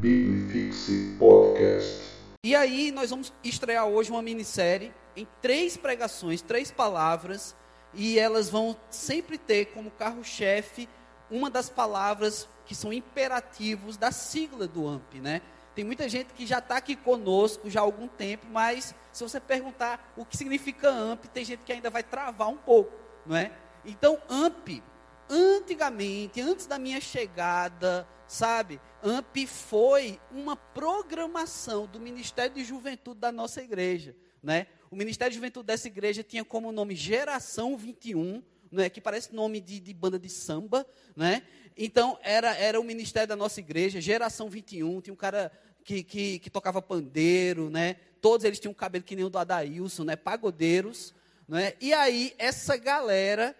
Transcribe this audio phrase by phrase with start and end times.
[0.00, 2.04] Biblifixe Podcast.
[2.44, 7.56] E aí nós vamos estrear hoje uma minissérie em três pregações, três palavras,
[7.92, 10.88] e elas vão sempre ter como carro-chefe
[11.28, 15.42] uma das palavras que são imperativos da sigla do AMP, né?
[15.74, 19.40] Tem muita gente que já está aqui conosco já há algum tempo, mas se você
[19.40, 22.92] perguntar o que significa AMP, tem gente que ainda vai travar um pouco,
[23.26, 23.50] não é?
[23.84, 24.80] Então, AMP,
[25.28, 33.32] antigamente, antes da minha chegada, sabe, AMP foi uma programação do Ministério de Juventude da
[33.32, 34.66] nossa igreja, né?
[34.90, 39.60] O Ministério de Juventude dessa igreja tinha como nome Geração 21, né, que parece nome
[39.60, 40.86] de, de, banda de samba,
[41.16, 41.42] né?
[41.76, 45.50] Então, era, era o ministério da nossa igreja, Geração 21, tinha um cara
[45.84, 47.96] que, que, que tocava pandeiro, né?
[48.20, 50.16] Todos eles tinham cabelo que nem o do Adailson, né?
[50.16, 51.14] Pagodeiros,
[51.46, 51.74] né?
[51.80, 53.54] E aí, essa galera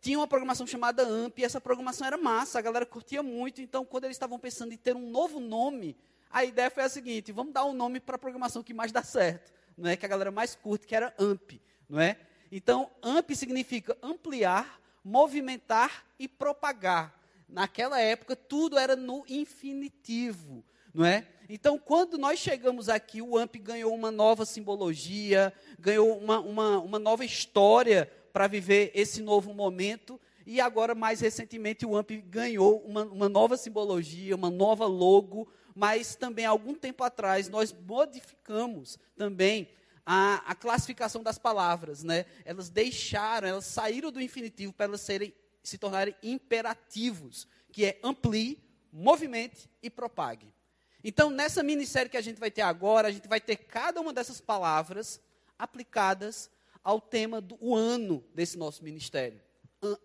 [0.00, 3.84] tinha uma programação chamada AMP, e essa programação era massa, a galera curtia muito, então,
[3.84, 5.96] quando eles estavam pensando em ter um novo nome,
[6.30, 9.02] a ideia foi a seguinte, vamos dar um nome para a programação que mais dá
[9.02, 9.96] certo, não é?
[9.96, 12.16] Que a galera mais curte, que era AMP, não é?
[12.50, 17.14] Então, AMP significa ampliar, movimentar e propagar.
[17.48, 21.26] Naquela época, tudo era no infinitivo, não é?
[21.48, 26.98] Então, quando nós chegamos aqui, o AMP ganhou uma nova simbologia, ganhou uma, uma, uma
[26.98, 30.20] nova história para viver esse novo momento.
[30.46, 36.16] E agora, mais recentemente, o AMP ganhou uma, uma nova simbologia, uma nova logo, mas
[36.16, 39.68] também, algum tempo atrás, nós modificamos também
[40.04, 42.26] a, a, classificação das palavras, né?
[42.44, 48.58] Elas deixaram, elas saíram do infinitivo para elas serem, se tornarem imperativos, que é amplie,
[48.92, 50.52] movimente e propague.
[51.02, 54.12] Então, nessa minissérie que a gente vai ter agora, a gente vai ter cada uma
[54.12, 55.20] dessas palavras
[55.58, 56.50] aplicadas
[56.82, 59.40] ao tema do ano desse nosso ministério,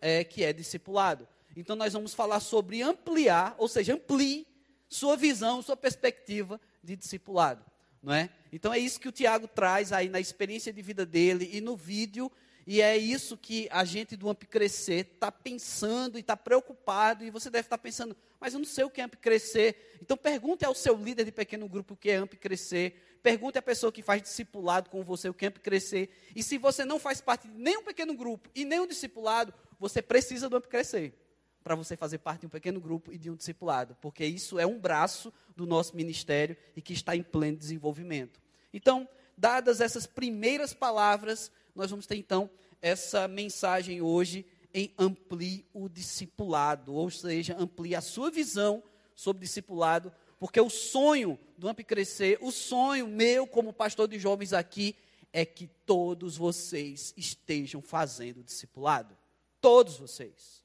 [0.01, 1.27] é, que é discipulado.
[1.55, 4.45] Então, nós vamos falar sobre ampliar, ou seja, amplie
[4.89, 7.63] sua visão, sua perspectiva de discipulado.
[8.01, 8.29] Não é?
[8.51, 11.75] Então, é isso que o Tiago traz aí na experiência de vida dele e no
[11.75, 12.31] vídeo
[12.67, 17.23] e é isso que a gente do AMP Crescer está pensando e está preocupado.
[17.23, 19.97] E você deve estar tá pensando, mas eu não sei o que é AMP Crescer.
[20.01, 23.19] Então pergunte ao seu líder de pequeno grupo o que é AMP Crescer.
[23.21, 26.09] Pergunte à pessoa que faz discipulado com você o que é AMP Crescer.
[26.35, 30.49] E se você não faz parte de nenhum pequeno grupo e nenhum discipulado, você precisa
[30.49, 31.13] do AMP Crescer.
[31.63, 33.95] Para você fazer parte de um pequeno grupo e de um discipulado.
[34.01, 38.41] Porque isso é um braço do nosso ministério e que está em pleno desenvolvimento.
[38.73, 39.07] Então,
[39.37, 42.49] dadas essas primeiras palavras nós vamos ter então
[42.81, 48.83] essa mensagem hoje em amplie o discipulado, ou seja, amplie a sua visão
[49.15, 54.51] sobre discipulado, porque o sonho do Amp Crescer, o sonho meu como pastor de jovens
[54.51, 54.95] aqui,
[55.31, 59.17] é que todos vocês estejam fazendo discipulado.
[59.61, 60.63] Todos vocês.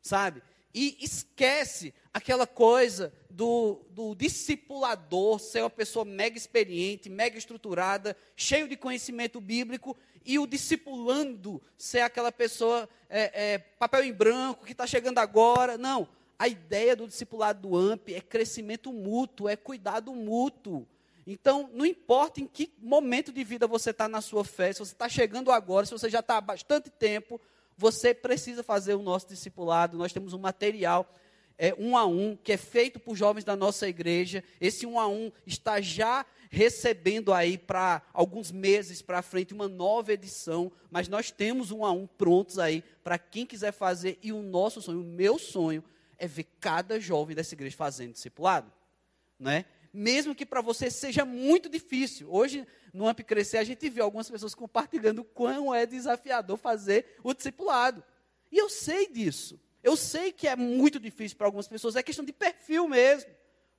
[0.00, 0.42] Sabe?
[0.78, 8.68] E esquece aquela coisa do, do discipulador ser uma pessoa mega experiente, mega estruturada, cheio
[8.68, 14.72] de conhecimento bíblico e o discipulando ser aquela pessoa é, é, papel em branco que
[14.72, 15.78] está chegando agora.
[15.78, 16.06] Não.
[16.38, 20.86] A ideia do discipulado do AMP é crescimento mútuo, é cuidado mútuo.
[21.26, 24.92] Então, não importa em que momento de vida você está na sua fé, se você
[24.92, 27.40] está chegando agora, se você já está há bastante tempo,
[27.76, 29.98] você precisa fazer o nosso discipulado.
[29.98, 31.12] Nós temos um material
[31.58, 34.44] é, um a um, que é feito por jovens da nossa igreja.
[34.60, 40.12] Esse um a um está já recebendo aí para alguns meses para frente uma nova
[40.12, 44.18] edição, mas nós temos um a um prontos aí para quem quiser fazer.
[44.22, 45.82] E o nosso sonho, o meu sonho,
[46.18, 48.72] é ver cada jovem dessa igreja fazendo discipulado,
[49.38, 49.64] né?
[49.98, 52.28] Mesmo que para você seja muito difícil.
[52.30, 57.32] Hoje, no Amp Crescer, a gente viu algumas pessoas compartilhando quão é desafiador fazer o
[57.32, 58.04] discipulado.
[58.52, 59.58] E eu sei disso.
[59.82, 63.30] Eu sei que é muito difícil para algumas pessoas, é questão de perfil mesmo.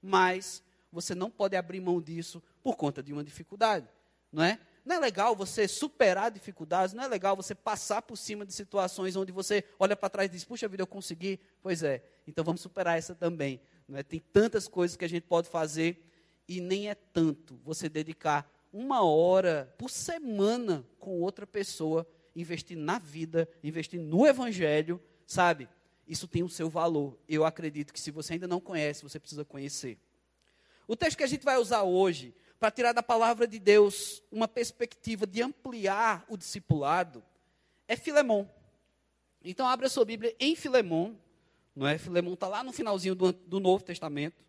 [0.02, 3.88] Mas você não pode abrir mão disso por conta de uma dificuldade,
[4.32, 4.60] não é?
[4.84, 9.16] Não é legal você superar dificuldades, não é legal você passar por cima de situações
[9.16, 11.40] onde você olha para trás e diz: "Puxa vida, eu consegui".
[11.62, 12.04] Pois é.
[12.26, 14.02] Então vamos superar essa também, não é?
[14.02, 16.06] Tem tantas coisas que a gente pode fazer
[16.48, 23.00] e nem é tanto você dedicar uma hora por semana com outra pessoa, investir na
[23.00, 25.68] vida, investir no evangelho, sabe?
[26.08, 27.18] Isso tem o seu valor.
[27.28, 29.98] Eu acredito que se você ainda não conhece, você precisa conhecer.
[30.88, 34.48] O texto que a gente vai usar hoje para tirar da palavra de Deus uma
[34.48, 37.24] perspectiva de ampliar o discipulado,
[37.88, 38.46] é Filemon.
[39.44, 41.16] Então, abra sua Bíblia em Filemon,
[41.76, 41.98] não é?
[41.98, 44.44] Filemon está lá no finalzinho do, do, Novo Testamento.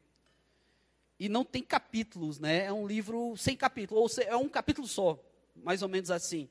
[1.19, 2.65] E não tem capítulos, né?
[2.65, 5.19] É um livro sem capítulo, ou seja, é um capítulo só,
[5.57, 6.49] mais ou menos assim.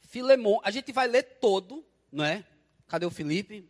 [0.00, 2.44] Filemon, a gente vai ler todo, não é?
[2.86, 3.68] Cadê o Felipe?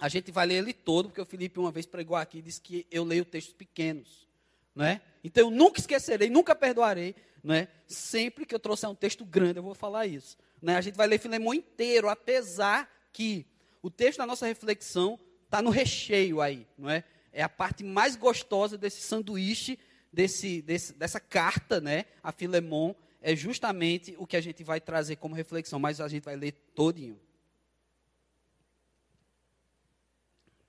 [0.00, 2.60] a gente vai ler ele todo, porque o Felipe uma vez pregou aqui e disse
[2.60, 4.28] que eu leio textos pequenos.
[4.74, 5.00] Não é?
[5.24, 7.14] Então eu nunca esquecerei, nunca perdoarei.
[7.42, 7.68] Não é?
[7.86, 10.36] Sempre que eu trouxer um texto grande, eu vou falar isso.
[10.60, 10.76] Não é?
[10.76, 13.46] A gente vai ler Filemão inteiro, apesar que
[13.82, 16.66] o texto da nossa reflexão está no recheio aí.
[16.76, 17.02] Não é?
[17.32, 19.78] é a parte mais gostosa desse sanduíche,
[20.12, 25.16] desse, desse, dessa carta né, a Filemão, é justamente o que a gente vai trazer
[25.16, 27.18] como reflexão, mas a gente vai ler todinho.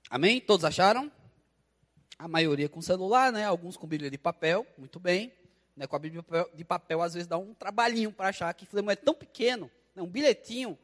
[0.08, 0.40] Amém?
[0.40, 1.10] Todos acharam?
[2.18, 3.44] A maioria com celular, né?
[3.44, 5.32] Alguns com Bíblia de papel, muito bem.
[5.76, 5.86] Né?
[5.86, 6.24] Com a Bíblia
[6.54, 10.02] de papel, às vezes dá um trabalhinho para achar, que Filemão é tão pequeno, né?
[10.02, 10.76] um bilhetinho,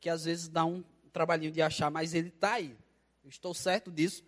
[0.00, 2.76] que às vezes dá um trabalhinho de achar, mas ele está aí.
[3.24, 4.22] Eu estou certo disso,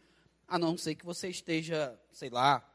[0.49, 2.67] a não ser que você esteja, sei lá,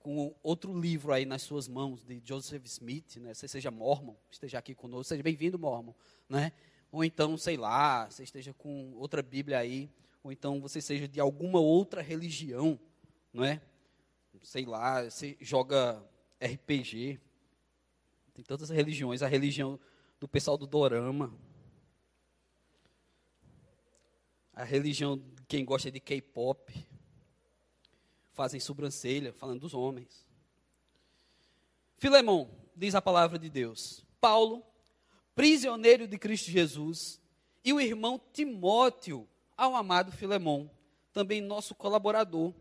[0.00, 3.32] com outro livro aí nas suas mãos, de Joseph Smith, né?
[3.32, 5.94] Você seja mormon, esteja aqui conosco, seja bem-vindo, mormon,
[6.28, 6.50] né?
[6.90, 9.88] Ou então, sei lá, você esteja com outra Bíblia aí,
[10.20, 12.76] ou então você seja de alguma outra religião,
[13.32, 13.62] não é?
[14.42, 16.02] Sei lá, você joga
[16.40, 17.20] RPG.
[18.34, 19.78] Tem tantas religiões, a religião
[20.18, 21.32] do pessoal do Dorama.
[24.60, 26.86] A religião de quem gosta de K-pop.
[28.34, 30.26] Fazem sobrancelha, falando dos homens.
[31.96, 34.04] Filemão, diz a palavra de Deus.
[34.20, 34.62] Paulo,
[35.34, 37.18] prisioneiro de Cristo Jesus,
[37.64, 39.26] e o irmão Timóteo,
[39.56, 40.70] ao amado Filemão,
[41.10, 42.52] também nosso colaborador,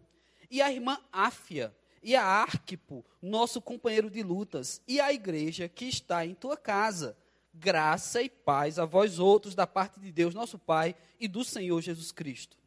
[0.49, 5.83] e a irmã Áfia, e a Arquipo, nosso companheiro de lutas, e a igreja que
[5.83, 7.17] está em tua casa.
[7.53, 11.81] Graça e paz a vós outros da parte de Deus, nosso Pai, e do Senhor
[11.81, 12.57] Jesus Cristo.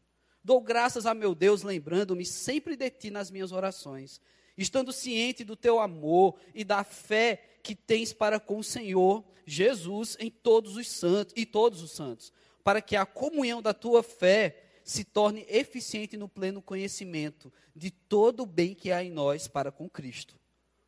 [0.44, 4.20] Dou graças a meu Deus, lembrando-me sempre de ti nas minhas orações,
[4.58, 10.16] estando ciente do teu amor e da fé que tens para com o Senhor Jesus
[10.20, 12.32] em todos os santos e todos os santos
[12.62, 18.42] para que a comunhão da tua fé se torne eficiente no pleno conhecimento de todo
[18.42, 20.38] o bem que há em nós para com Cristo.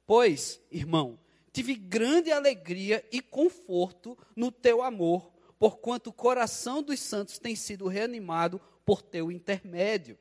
[0.06, 1.19] Pois, irmão,
[1.55, 7.87] tive grande alegria e conforto no teu amor, porquanto o coração dos santos tem sido
[7.87, 10.19] reanimado por teu intermédio.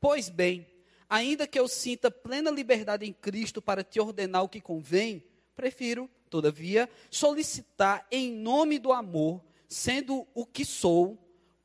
[0.00, 0.66] Pois bem,
[1.08, 5.22] ainda que eu sinta plena liberdade em Cristo para te ordenar o que convém,
[5.54, 11.16] prefiro, todavia, solicitar em nome do amor sendo o que sou,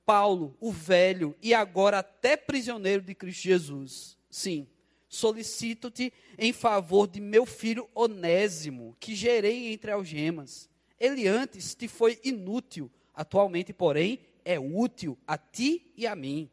[0.06, 4.16] Paulo, o velho e agora até prisioneiro de Cristo Jesus.
[4.30, 4.68] Sim,
[5.12, 10.70] solicito-te em favor de meu filho Onésimo, que gerei entre algemas.
[10.98, 16.50] Ele antes te foi inútil, atualmente, porém, é útil a ti e a mim.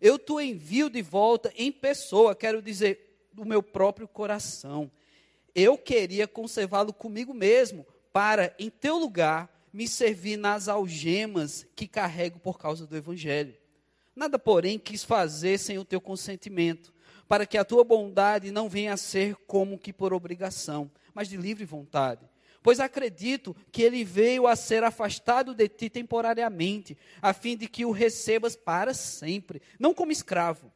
[0.00, 4.90] Eu te envio de volta em pessoa, quero dizer, do meu próprio coração.
[5.54, 12.40] Eu queria conservá-lo comigo mesmo, para, em teu lugar, me servir nas algemas que carrego
[12.40, 13.54] por causa do Evangelho.
[14.16, 16.93] Nada, porém, quis fazer sem o teu consentimento,
[17.28, 21.36] para que a tua bondade não venha a ser como que por obrigação, mas de
[21.36, 22.28] livre vontade.
[22.62, 27.84] Pois acredito que ele veio a ser afastado de ti temporariamente, a fim de que
[27.84, 30.72] o recebas para sempre, não como escravo,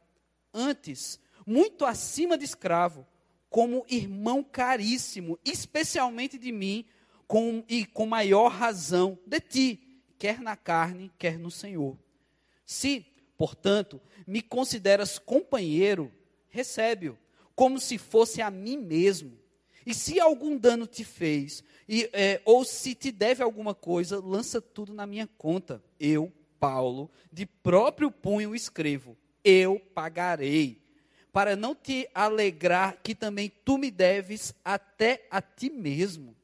[0.53, 3.07] antes, muito acima de escravo,
[3.49, 6.85] como irmão caríssimo, especialmente de mim,
[7.27, 11.97] com, e com maior razão de ti, quer na carne, quer no Senhor.
[12.65, 13.05] Se,
[13.35, 16.11] portanto, me consideras companheiro,
[16.49, 17.17] recebe-o,
[17.55, 19.37] como se fosse a mim mesmo.
[19.85, 24.61] E se algum dano te fez, e, é, ou se te deve alguma coisa, lança
[24.61, 25.83] tudo na minha conta.
[25.99, 30.81] Eu, Paulo, de próprio punho escrevo: Eu pagarei,
[31.31, 36.35] para não te alegrar que também tu me deves até a ti mesmo.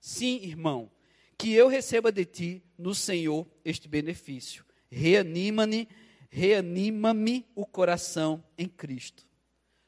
[0.00, 0.90] Sim, irmão,
[1.38, 4.64] que eu receba de ti no Senhor este benefício.
[4.90, 5.88] Reanima-me,
[6.28, 9.29] reanima-me o coração em Cristo.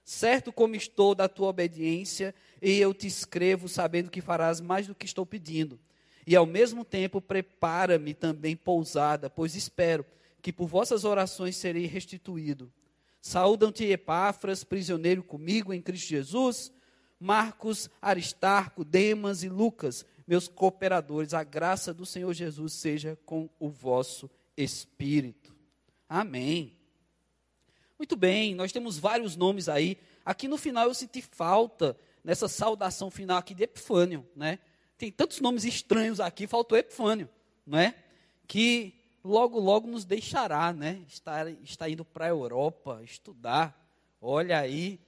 [0.04, 4.94] Certo como estou da tua obediência, e eu te escrevo sabendo que farás mais do
[4.94, 5.78] que estou pedindo.
[6.26, 10.04] E ao mesmo tempo prepara-me também pousada, pois espero
[10.40, 12.72] que por vossas orações serei restituído.
[13.20, 16.72] Saúdam-te Epáfras, prisioneiro comigo em Cristo Jesus,
[17.18, 23.68] Marcos, Aristarco, Demas e Lucas, meus cooperadores, a graça do Senhor Jesus seja com o
[23.68, 25.54] vosso espírito.
[26.08, 26.76] Amém.
[28.02, 29.96] Muito bem, nós temos vários nomes aí.
[30.26, 34.58] Aqui no final eu senti falta nessa saudação final aqui de Epifânio, né?
[34.98, 37.30] Tem tantos nomes estranhos aqui, faltou Epifânio,
[37.64, 37.94] não é?
[38.48, 38.92] Que
[39.22, 41.00] logo logo nos deixará, né?
[41.06, 43.80] Está, está indo para a Europa estudar.
[44.20, 44.98] Olha aí,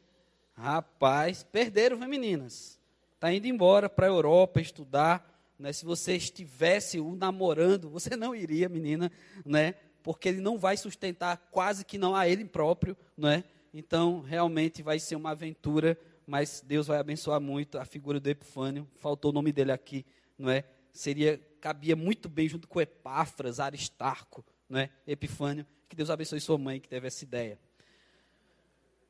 [0.57, 2.79] Rapaz, perderam, viu, meninas?
[3.17, 5.53] Está indo embora para a Europa estudar.
[5.59, 5.73] Né?
[5.73, 9.11] Se você estivesse o namorando, você não iria, menina,
[9.45, 9.75] né?
[10.05, 13.43] Porque ele não vai sustentar quase que não a ele próprio, não é?
[13.73, 18.87] Então, realmente vai ser uma aventura, mas Deus vai abençoar muito a figura do Epifânio.
[18.97, 20.05] Faltou o nome dele aqui,
[20.39, 20.63] não é?
[20.93, 24.91] Seria cabia muito bem junto com Epáfras, Aristarco, não é?
[25.07, 25.67] Epifânio.
[25.89, 27.59] Que Deus abençoe sua mãe que teve essa ideia.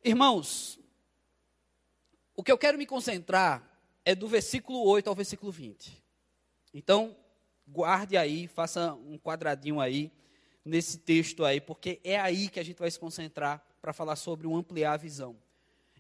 [0.05, 0.79] Irmãos,
[2.37, 3.69] o que eu quero me concentrar
[4.05, 6.01] é do versículo 8 ao versículo 20.
[6.73, 7.17] Então,
[7.67, 10.13] guarde aí, faça um quadradinho aí
[10.65, 14.47] nesse texto aí, porque é aí que a gente vai se concentrar para falar sobre
[14.47, 15.37] o ampliar a visão.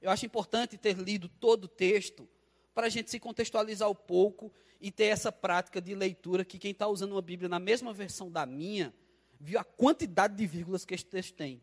[0.00, 2.28] Eu acho importante ter lido todo o texto
[2.74, 6.72] para a gente se contextualizar um pouco e ter essa prática de leitura que quem
[6.72, 8.92] está usando uma Bíblia na mesma versão da minha,
[9.38, 11.62] viu a quantidade de vírgulas que esse texto tem.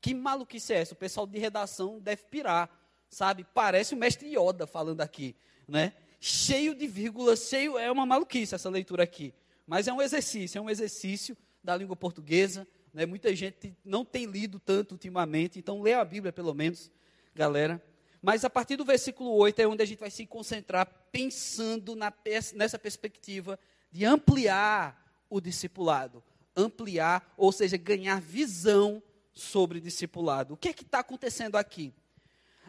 [0.00, 0.94] Que maluquice é essa?
[0.94, 2.70] O pessoal de redação deve pirar,
[3.08, 3.44] sabe?
[3.54, 5.34] Parece o mestre Yoda falando aqui,
[5.66, 5.94] né?
[6.20, 9.34] Cheio de vírgulas, cheio, é uma maluquice essa leitura aqui.
[9.66, 13.06] Mas é um exercício, é um exercício da língua portuguesa, né?
[13.06, 16.92] Muita gente não tem lido tanto ultimamente, então lê a Bíblia pelo menos,
[17.34, 17.82] galera.
[18.22, 22.12] Mas a partir do versículo 8 é onde a gente vai se concentrar pensando na,
[22.54, 23.58] nessa perspectiva
[23.90, 26.22] de ampliar o discipulado.
[26.56, 29.02] Ampliar, ou seja, ganhar visão
[29.32, 30.54] sobre discipulado.
[30.54, 31.92] O que é que está acontecendo aqui?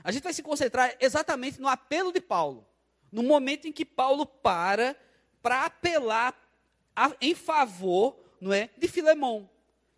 [0.04, 2.68] A gente vai se concentrar exatamente no apelo de Paulo.
[3.12, 4.96] No momento em que Paulo para
[5.42, 6.36] para apelar
[6.96, 9.50] a, em favor não é, de Filemão,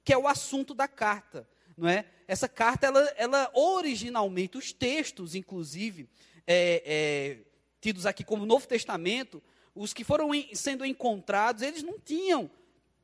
[0.06, 1.46] que é o assunto da carta.
[1.76, 2.06] Não é?
[2.26, 6.08] Essa carta, ela, ela originalmente, os textos, inclusive,
[6.48, 7.38] é, é,
[7.82, 9.44] tidos aqui como Novo Testamento,
[9.76, 12.50] os que foram em, sendo encontrados, eles não tinham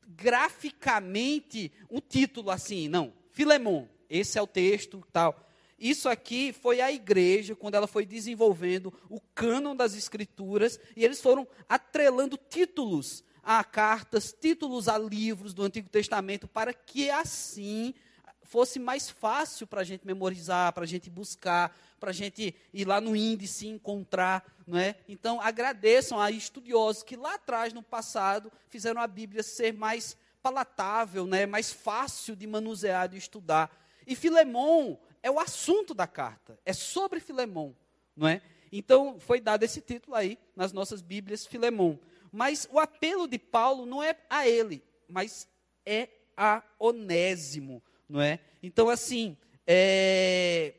[0.08, 3.12] graficamente um título assim, não.
[3.30, 5.46] Filemão, esse é o texto, tal.
[5.78, 11.20] Isso aqui foi a igreja, quando ela foi desenvolvendo o cânon das escrituras, e eles
[11.20, 17.94] foram atrelando títulos a cartas, títulos a livros do Antigo Testamento, para que assim
[18.42, 22.84] fosse mais fácil para a gente memorizar, para a gente buscar, para a gente ir
[22.86, 24.96] lá no índice encontrar, não é?
[25.08, 31.26] Então agradeçam a estudiosos que lá atrás, no passado, fizeram a Bíblia ser mais palatável,
[31.26, 31.46] né?
[31.46, 33.74] mais fácil de manusear, de estudar.
[34.06, 37.74] E Filemão é o assunto da carta, é sobre Filemão,
[38.14, 38.42] não é?
[38.70, 41.98] Então foi dado esse título aí nas nossas Bíblias, Filemão.
[42.34, 45.46] Mas o apelo de Paulo não é a ele, mas
[45.86, 48.40] é a Onésimo, não é?
[48.60, 50.74] Então, assim, é...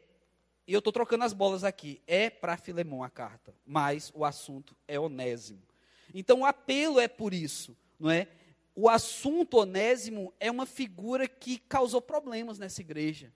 [0.68, 2.02] eu estou trocando as bolas aqui.
[2.06, 5.62] É para Filemão a carta, mas o assunto é Onésimo.
[6.14, 8.28] Então, o apelo é por isso, não é?
[8.76, 13.32] O assunto Onésimo é uma figura que causou problemas nessa igreja.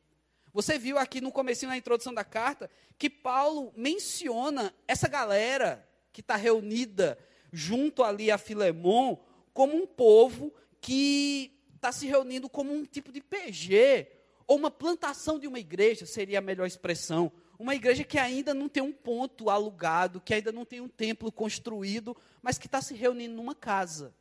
[0.51, 6.19] Você viu aqui no começo, na introdução da carta, que Paulo menciona essa galera que
[6.19, 7.17] está reunida
[7.51, 9.17] junto ali a Filemon,
[9.53, 14.07] como um povo que está se reunindo como um tipo de PG,
[14.47, 17.31] ou uma plantação de uma igreja, seria a melhor expressão.
[17.57, 21.31] Uma igreja que ainda não tem um ponto alugado, que ainda não tem um templo
[21.31, 24.13] construído, mas que está se reunindo numa casa.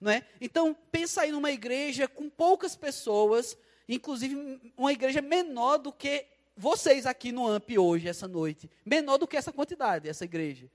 [0.00, 0.24] Não é?
[0.40, 3.56] Então, pensa aí numa igreja com poucas pessoas,
[3.88, 6.26] inclusive uma igreja menor do que
[6.56, 8.70] vocês aqui no AMP hoje, essa noite.
[8.84, 10.70] Menor do que essa quantidade, essa igreja.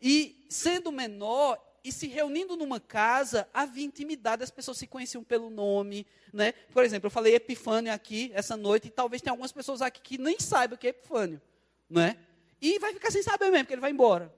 [0.00, 5.48] E sendo menor e se reunindo numa casa, havia intimidade, as pessoas se conheciam pelo
[5.48, 6.52] nome, né?
[6.72, 10.18] Por exemplo, eu falei Epifânio aqui essa noite e talvez tenha algumas pessoas aqui que
[10.18, 11.40] nem saibam o que é Epifânio,
[11.88, 12.16] não é?
[12.60, 14.34] E vai ficar sem saber mesmo, porque ele vai embora.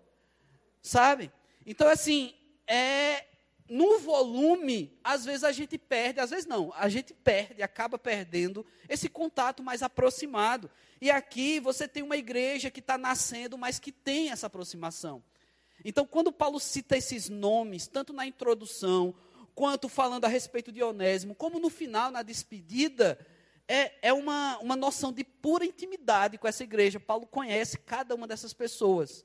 [0.83, 1.31] Sabe?
[1.67, 2.35] Então assim,
[2.67, 3.25] é
[3.69, 8.67] no volume, às vezes a gente perde, às vezes não, a gente perde, acaba perdendo
[8.89, 10.69] esse contato mais aproximado.
[11.01, 15.23] E aqui você tem uma igreja que está nascendo, mas que tem essa aproximação.
[15.85, 19.15] Então, quando Paulo cita esses nomes, tanto na introdução,
[19.55, 23.19] quanto falando a respeito de Onésimo, como no final, na despedida,
[23.67, 26.99] é, é uma, uma noção de pura intimidade com essa igreja.
[26.99, 29.25] Paulo conhece cada uma dessas pessoas.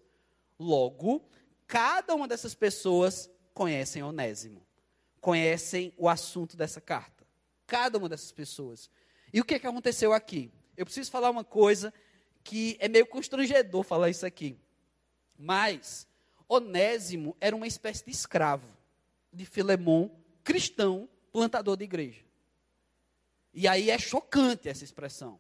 [0.60, 1.28] Logo,
[1.68, 4.66] cada uma dessas pessoas conhecem Onésimo,
[5.20, 7.26] conhecem o assunto dessa carta.
[7.66, 8.90] Cada uma dessas pessoas.
[9.34, 10.52] E o que, é que aconteceu aqui?
[10.78, 11.94] Eu preciso falar uma coisa
[12.44, 14.58] que é meio constrangedor falar isso aqui.
[15.38, 16.08] Mas
[16.48, 18.68] Onésimo era uma espécie de escravo
[19.32, 20.10] de Filemon,
[20.44, 22.24] cristão, plantador de igreja.
[23.54, 25.40] E aí é chocante essa expressão.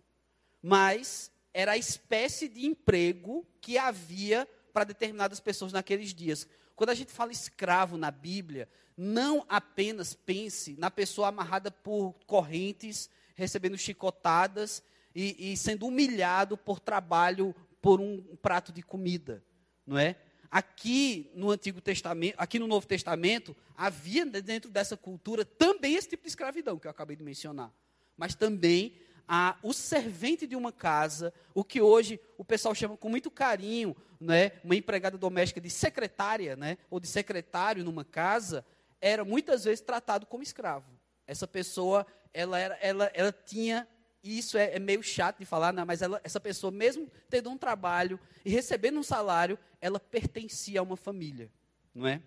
[0.62, 6.48] Mas era a espécie de emprego que havia para determinadas pessoas naqueles dias.
[6.76, 13.10] Quando a gente fala escravo na Bíblia, não apenas pense na pessoa amarrada por correntes,
[13.36, 14.84] recebendo chicotadas
[15.14, 19.44] e, e sendo humilhado por trabalho por um prato de comida,
[19.86, 20.18] não é?
[20.50, 26.24] Aqui no Antigo Testamento, aqui no Novo Testamento, havia dentro dessa cultura também esse tipo
[26.24, 27.72] de escravidão que eu acabei de mencionar.
[28.18, 28.96] Mas também
[29.28, 33.96] a, o servente de uma casa, o que hoje o pessoal chama com muito carinho,
[34.20, 38.66] né, uma empregada doméstica de secretária, né, ou de secretário numa casa,
[39.02, 40.92] era muitas vezes tratado como escravo.
[41.28, 43.88] Essa pessoa, ela, era, ela, ela tinha,
[44.26, 47.48] e isso é, é meio chato de falar, né, mas ela, essa pessoa, mesmo tendo
[47.48, 51.52] um trabalho e recebendo um salário, ela pertencia a uma família,
[51.94, 52.20] não é?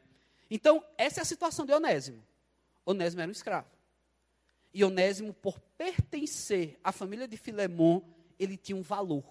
[0.48, 2.24] Então, essa é a situação de Onésimo.
[2.86, 3.66] Onésimo era um escravo.
[4.72, 8.00] E Onésimo, por pertencer à família de Filemon,
[8.38, 9.24] ele tinha um valor.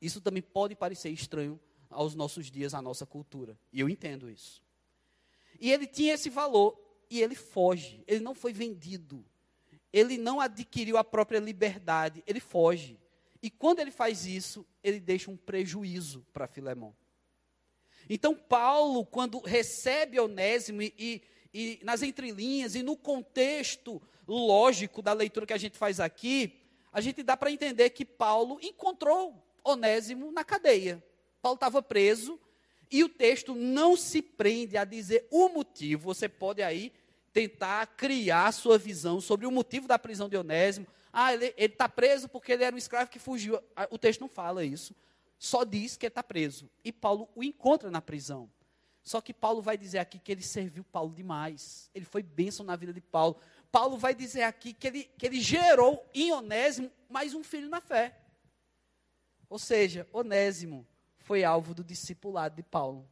[0.00, 3.58] Isso também pode parecer estranho aos nossos dias, à nossa cultura.
[3.70, 4.62] E eu entendo isso.
[5.60, 6.80] E ele tinha esse valor
[7.10, 8.02] e ele foge.
[8.06, 9.22] Ele não foi vendido.
[9.92, 12.22] Ele não adquiriu a própria liberdade.
[12.26, 12.98] Ele foge.
[13.42, 16.92] E quando ele faz isso, ele deixa um prejuízo para Filemon.
[18.08, 25.12] Então, Paulo, quando recebe Onésimo e, e, e nas entrelinhas e no contexto lógico da
[25.12, 26.60] leitura que a gente faz aqui,
[26.92, 31.02] a gente dá para entender que Paulo encontrou Onésimo na cadeia.
[31.42, 32.40] Paulo estava preso
[32.90, 36.14] e o texto não se prende a dizer o motivo.
[36.14, 36.92] Você pode aí
[37.36, 40.86] tentar criar sua visão sobre o motivo da prisão de Onésimo.
[41.12, 43.60] Ah, ele está preso porque ele era um escravo que fugiu.
[43.76, 44.96] Ah, o texto não fala isso.
[45.38, 46.70] Só diz que ele está preso.
[46.82, 48.50] E Paulo o encontra na prisão.
[49.02, 51.90] Só que Paulo vai dizer aqui que ele serviu Paulo demais.
[51.94, 53.36] Ele foi bênção na vida de Paulo.
[53.70, 57.82] Paulo vai dizer aqui que ele, que ele gerou em Onésimo mais um filho na
[57.82, 58.18] fé.
[59.50, 60.86] Ou seja, Onésimo
[61.18, 63.06] foi alvo do discipulado de Paulo.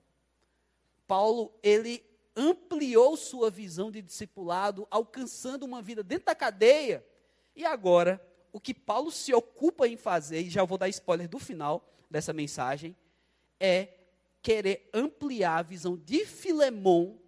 [1.07, 2.02] Paulo, ele
[2.37, 7.05] ampliou sua visão de discipulado, alcançando uma vida dentro da cadeia.
[7.55, 11.38] E agora, o que Paulo se ocupa em fazer, e já vou dar spoiler do
[11.38, 12.97] final dessa mensagem,
[13.59, 13.88] é
[14.43, 17.19] querer ampliar a visão de Filemão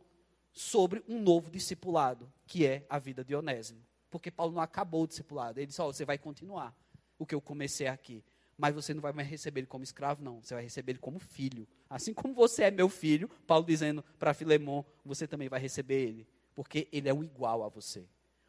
[0.53, 3.85] sobre um novo discipulado que é a vida de Onésimo.
[4.11, 5.59] Porque Paulo não acabou o discipulado.
[5.59, 6.75] Ele disse: oh, você vai continuar
[7.19, 8.25] o que eu comecei aqui.
[8.59, 10.43] Mas você não vai mais receber ele como escravo, não.
[10.43, 11.69] Você vai receber ele como filho.
[11.91, 16.27] Assim como você é meu filho, Paulo dizendo para Filemon, você também vai receber ele.
[16.55, 18.07] Porque ele é o igual a você.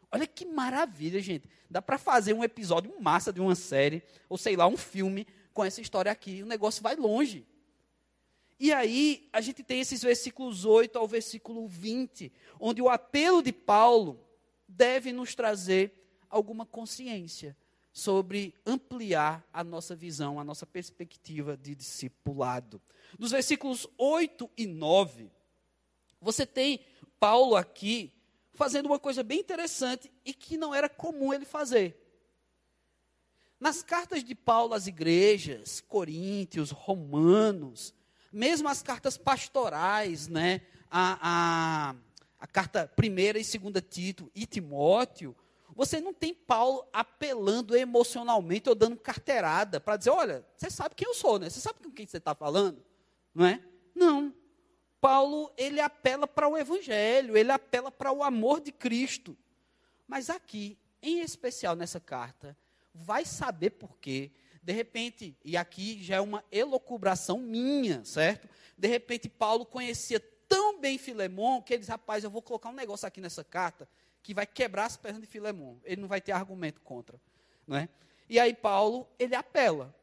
[0.09, 1.49] Olha que maravilha, gente.
[1.69, 5.65] Dá para fazer um episódio massa de uma série, ou sei lá, um filme com
[5.65, 6.41] essa história aqui.
[6.41, 7.45] O negócio vai longe.
[8.59, 13.51] E aí, a gente tem esses versículos 8 ao versículo 20, onde o apelo de
[13.51, 14.25] Paulo
[14.67, 15.93] deve nos trazer
[16.29, 17.55] alguma consciência
[17.97, 22.79] sobre ampliar a nossa visão, a nossa perspectiva de discipulado.
[23.17, 25.31] Dos versículos 8 e 9,
[26.21, 26.79] você tem
[27.19, 28.13] Paulo aqui
[28.53, 31.99] fazendo uma coisa bem interessante e que não era comum ele fazer.
[33.59, 37.95] Nas cartas de Paulo às igrejas, Coríntios, Romanos,
[38.31, 41.95] mesmo as cartas pastorais, né, a, a,
[42.39, 45.35] a carta primeira e segunda Tito e Timóteo,
[45.77, 51.07] você não tem Paulo apelando emocionalmente ou dando carteirada para dizer, olha, você sabe quem
[51.07, 51.51] eu sou, né?
[51.51, 52.83] Você sabe com quem você está falando,
[53.31, 53.63] não é?
[53.93, 54.33] Não.
[54.99, 59.37] Paulo, ele apela para o evangelho, ele apela para o amor de Cristo.
[60.07, 62.57] Mas aqui, em especial nessa carta,
[62.91, 64.31] vai saber por quê
[64.63, 68.49] de repente, e aqui já é uma elocubração minha, certo?
[68.77, 72.73] De repente, Paulo conhecia tão bem Filemon que ele diz: rapaz, eu vou colocar um
[72.73, 73.87] negócio aqui nessa carta
[74.23, 75.77] que vai quebrar as pernas de Filemon.
[75.83, 77.19] Ele não vai ter argumento contra.
[77.65, 77.89] Não é?
[78.29, 79.95] E aí, Paulo, ele apela.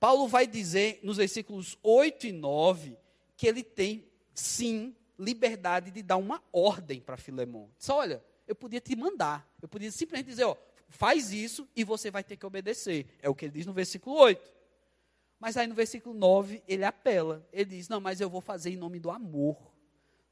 [0.00, 2.96] Paulo vai dizer nos versículos 8 e 9
[3.36, 4.04] que ele tem,
[4.34, 7.68] sim, liberdade de dar uma ordem para Filemon.
[7.78, 9.48] Diz: olha, eu podia te mandar.
[9.60, 10.56] Eu podia simplesmente dizer: ó,
[10.88, 13.06] faz isso e você vai ter que obedecer.
[13.20, 14.58] É o que ele diz no versículo 8.
[15.38, 17.46] Mas aí no versículo 9 ele apela.
[17.52, 19.56] Ele diz: Não, mas eu vou fazer em nome do amor.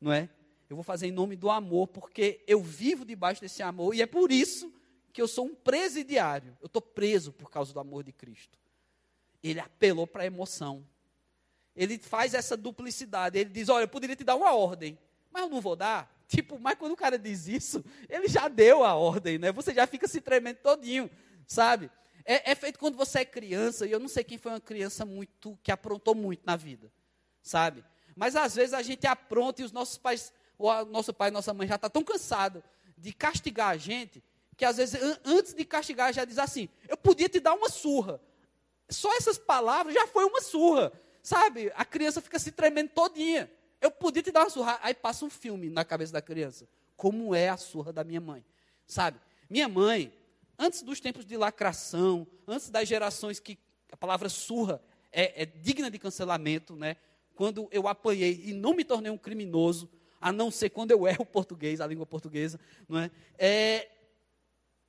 [0.01, 0.29] Não é?
[0.68, 4.07] Eu vou fazer em nome do amor, porque eu vivo debaixo desse amor e é
[4.07, 4.72] por isso
[5.12, 6.57] que eu sou um presidiário.
[6.61, 8.59] Eu estou preso por causa do amor de Cristo.
[9.42, 10.87] Ele apelou para a emoção.
[11.74, 13.38] Ele faz essa duplicidade.
[13.38, 14.98] Ele diz: Olha, eu poderia te dar uma ordem,
[15.31, 16.14] mas eu não vou dar.
[16.26, 19.52] Tipo, mas quando o cara diz isso, ele já deu a ordem, né?
[19.52, 21.09] Você já fica se tremendo todinho,
[21.46, 21.88] sabe?
[22.24, 25.07] É, é, feito quando você é criança, e eu não sei quem foi uma criança
[25.07, 26.92] muito, que aprontou muito na vida,
[27.40, 27.85] sabe?
[28.16, 31.53] Mas às vezes a gente apronta e os nossos pais, ou a nosso pai nossa
[31.53, 32.62] mãe já está tão cansado
[32.97, 34.23] de castigar a gente,
[34.57, 37.69] que às vezes an antes de castigar já diz assim, eu podia te dar uma
[37.69, 38.21] surra.
[38.88, 40.92] Só essas palavras já foi uma surra,
[41.23, 41.73] sabe?
[41.75, 43.51] A criança fica se tremendo todinha.
[43.81, 44.79] Eu podia te dar uma surra.
[44.83, 46.66] Aí passa um filme na cabeça da criança.
[46.97, 48.45] Como é a surra da minha mãe.
[48.87, 49.21] Sabe?
[49.51, 50.12] Minha mãe,
[50.59, 53.59] antes dos tempos de lacração, antes das gerações que
[53.92, 54.81] a palavra surra
[55.12, 56.97] é, é digna de cancelamento, né?
[57.37, 59.88] quando eu apanhei e não me tornei um criminoso,
[60.20, 63.11] a não ser quando eu erro o português, a língua portuguesa, não é?
[63.38, 63.90] é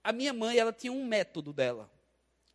[0.03, 1.91] a minha mãe, ela tinha um método dela.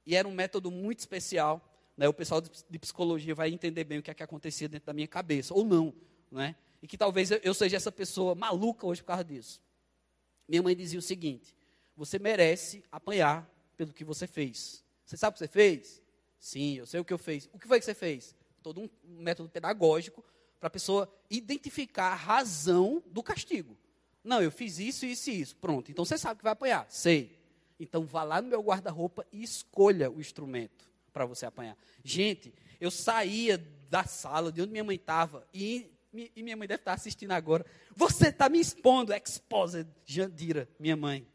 [0.06, 1.60] E era um método muito especial.
[1.96, 2.08] Né?
[2.08, 5.06] O pessoal de psicologia vai entender bem o que é que acontecia dentro da minha
[5.06, 5.94] cabeça, ou não.
[6.30, 6.56] Né?
[6.80, 9.62] E que talvez eu seja essa pessoa maluca hoje por causa disso.
[10.48, 11.54] Minha mãe dizia o seguinte:
[11.96, 14.82] você merece apanhar pelo que você fez.
[15.04, 16.02] Você sabe o que você fez?
[16.38, 17.48] Sim, eu sei o que eu fiz.
[17.52, 18.34] O que foi que você fez?
[18.62, 20.24] Todo um método pedagógico
[20.62, 23.76] para a pessoa identificar a razão do castigo.
[24.22, 25.56] Não, eu fiz isso, isso e isso.
[25.56, 26.86] Pronto, então você sabe que vai apanhar.
[26.88, 27.36] Sei.
[27.80, 31.76] Então vá lá no meu guarda-roupa e escolha o instrumento para você apanhar.
[32.04, 33.58] Gente, eu saía
[33.90, 37.66] da sala de onde minha mãe estava e, e, minha mãe deve estar assistindo agora.
[37.96, 41.26] Você está me expondo, exposed Jandira, minha mãe.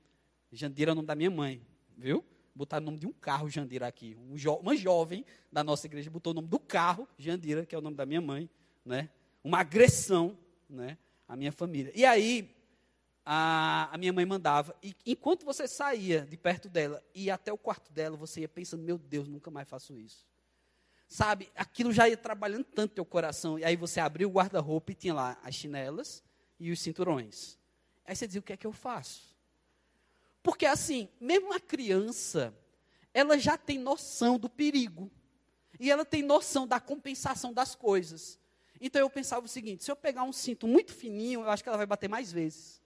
[0.53, 1.61] Jandira é o nome da minha mãe,
[1.97, 2.23] viu?
[2.55, 4.17] Botaram o nome de um carro Jandira aqui.
[4.31, 7.77] Um jo uma jovem da nossa igreja botou o nome do carro Jandira, que é
[7.77, 8.49] o nome da minha mãe,
[8.87, 9.09] né?
[9.43, 10.37] Uma agressão,
[10.69, 10.97] né?
[11.27, 11.91] À minha família.
[11.93, 12.49] E aí,
[13.25, 17.51] a, a minha mãe mandava, e enquanto você saía de perto dela e ia até
[17.51, 20.25] o quarto dela, você ia pensando, meu Deus, nunca mais faço isso.
[21.07, 24.95] Sabe, aquilo já ia trabalhando tanto teu coração, e aí você abriu o guarda-roupa e
[24.95, 26.23] tinha lá as chinelas
[26.59, 27.57] e os cinturões.
[28.05, 29.35] Aí você dizia, o que é que eu faço?
[30.41, 32.53] Porque assim, mesmo a criança,
[33.13, 35.11] ela já tem noção do perigo.
[35.79, 38.39] E ela tem noção da compensação das coisas.
[38.79, 41.69] Então eu pensava o seguinte: se eu pegar um cinto muito fininho, eu acho que
[41.69, 42.81] ela vai bater mais vezes.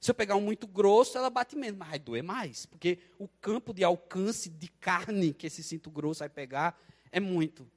[0.00, 3.28] Se eu pegar um muito grosso, ela bate menos, mas vai doer mais, porque o
[3.28, 6.76] campo de alcance de carne que esse cinto grosso vai pegar
[7.12, 7.70] é muito.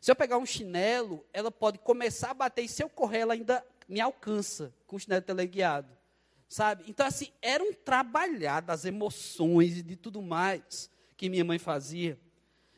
[0.00, 3.34] Se eu pegar um chinelo, ela pode começar a bater e se eu correr, ela
[3.34, 5.88] ainda me alcança com o chinelo teleguiado.
[6.48, 6.84] Sabe?
[6.86, 12.20] Então, assim, era um trabalhar das emoções e de tudo mais que minha mãe fazia.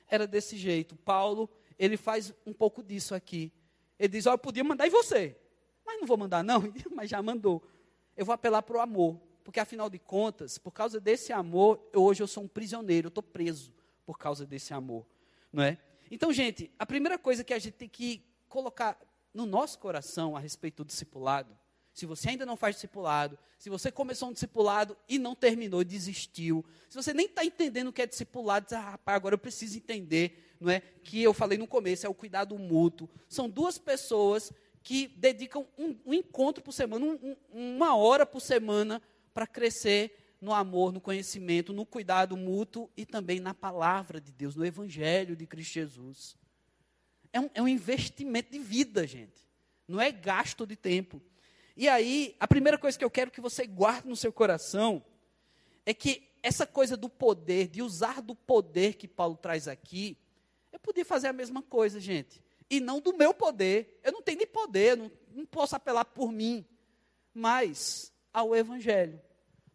[0.09, 0.95] Era desse jeito.
[0.97, 3.53] Paulo, ele faz um pouco disso aqui.
[3.99, 5.37] Ele diz: oh, eu podia mandar em você,
[5.85, 6.63] mas não vou mandar, não.
[6.95, 7.63] mas já mandou
[8.17, 9.21] eu vou apelar para o amor.
[9.43, 13.09] Porque, afinal de contas, por causa desse amor, eu, hoje eu sou um prisioneiro, eu
[13.11, 13.73] estou preso
[14.07, 15.07] por causa desse amor.
[15.53, 15.79] Não é?
[16.11, 18.99] Então, gente, a primeira coisa que a gente tem que colocar
[19.33, 21.57] no nosso coração a respeito do discipulado,
[21.95, 26.65] se você ainda não faz discipulado, se você começou um discipulado e não terminou, desistiu,
[26.91, 29.77] se você nem está entendendo o que é discipulado, diz, ah, rapaz, agora eu preciso
[29.77, 30.81] entender, não é?
[30.81, 33.09] Que eu falei no começo, é o cuidado mútuo.
[33.29, 34.53] São duas pessoas
[34.83, 39.01] que dedicam um, um encontro por semana, um, uma hora por semana,
[39.33, 44.57] para crescer no amor, no conhecimento, no cuidado mútuo e também na palavra de Deus,
[44.57, 46.37] no Evangelho de Cristo Jesus.
[47.33, 49.49] É um, é um investimento de vida, gente.
[49.87, 51.23] Não é gasto de tempo.
[51.77, 55.05] E aí, a primeira coisa que eu quero que você guarde no seu coração
[55.85, 60.17] é que essa coisa do poder, de usar do poder que Paulo traz aqui,
[60.73, 64.01] eu podia fazer a mesma coisa, gente e não do meu poder.
[64.03, 66.65] Eu não tenho nem poder, não, não posso apelar por mim,
[67.33, 69.21] mas ao Evangelho.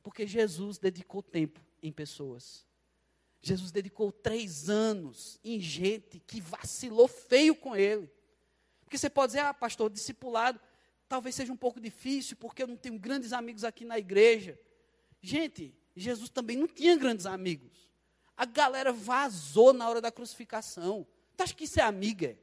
[0.04, 2.66] Porque Jesus dedicou tempo em pessoas.
[3.42, 8.12] Jesus dedicou três anos em gente que vacilou feio com ele.
[8.84, 10.60] Porque você pode dizer, ah, pastor, discipulado
[11.10, 14.58] talvez seja um pouco difícil, porque eu não tenho grandes amigos aqui na igreja.
[15.20, 17.90] Gente, Jesus também não tinha grandes amigos.
[18.38, 21.06] A galera vazou na hora da crucificação.
[21.36, 22.38] Tu acha que isso é amiga?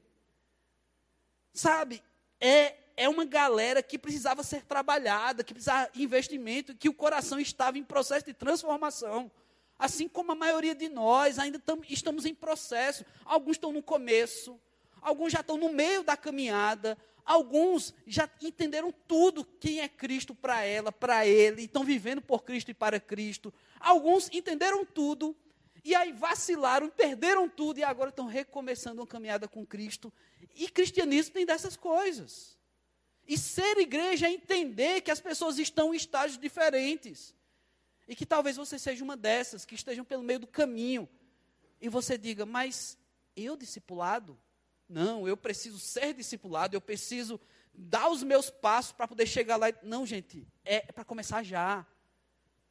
[1.54, 2.02] Sabe,
[2.40, 7.38] é, é uma galera que precisava ser trabalhada, que precisava de investimento, que o coração
[7.38, 9.30] estava em processo de transformação.
[9.78, 13.06] Assim como a maioria de nós ainda tam, estamos em processo.
[13.24, 14.60] Alguns estão no começo,
[15.00, 20.62] alguns já estão no meio da caminhada, alguns já entenderam tudo quem é Cristo para
[20.64, 23.52] ela, para ele, estão vivendo por Cristo e para Cristo.
[23.80, 25.36] Alguns entenderam tudo
[25.84, 30.12] e aí vacilaram, perderam tudo e agora estão recomeçando uma caminhada com Cristo
[30.56, 32.56] e cristianismo tem dessas coisas.
[33.28, 37.34] E ser igreja é entender que as pessoas estão em estágios diferentes.
[38.08, 41.08] E que talvez você seja uma dessas, que estejam pelo meio do caminho.
[41.80, 42.96] E você diga, mas
[43.34, 44.38] eu discipulado?
[44.88, 47.40] Não, eu preciso ser discipulado, eu preciso
[47.74, 49.66] dar os meus passos para poder chegar lá.
[49.82, 51.86] Não, gente, é para começar já.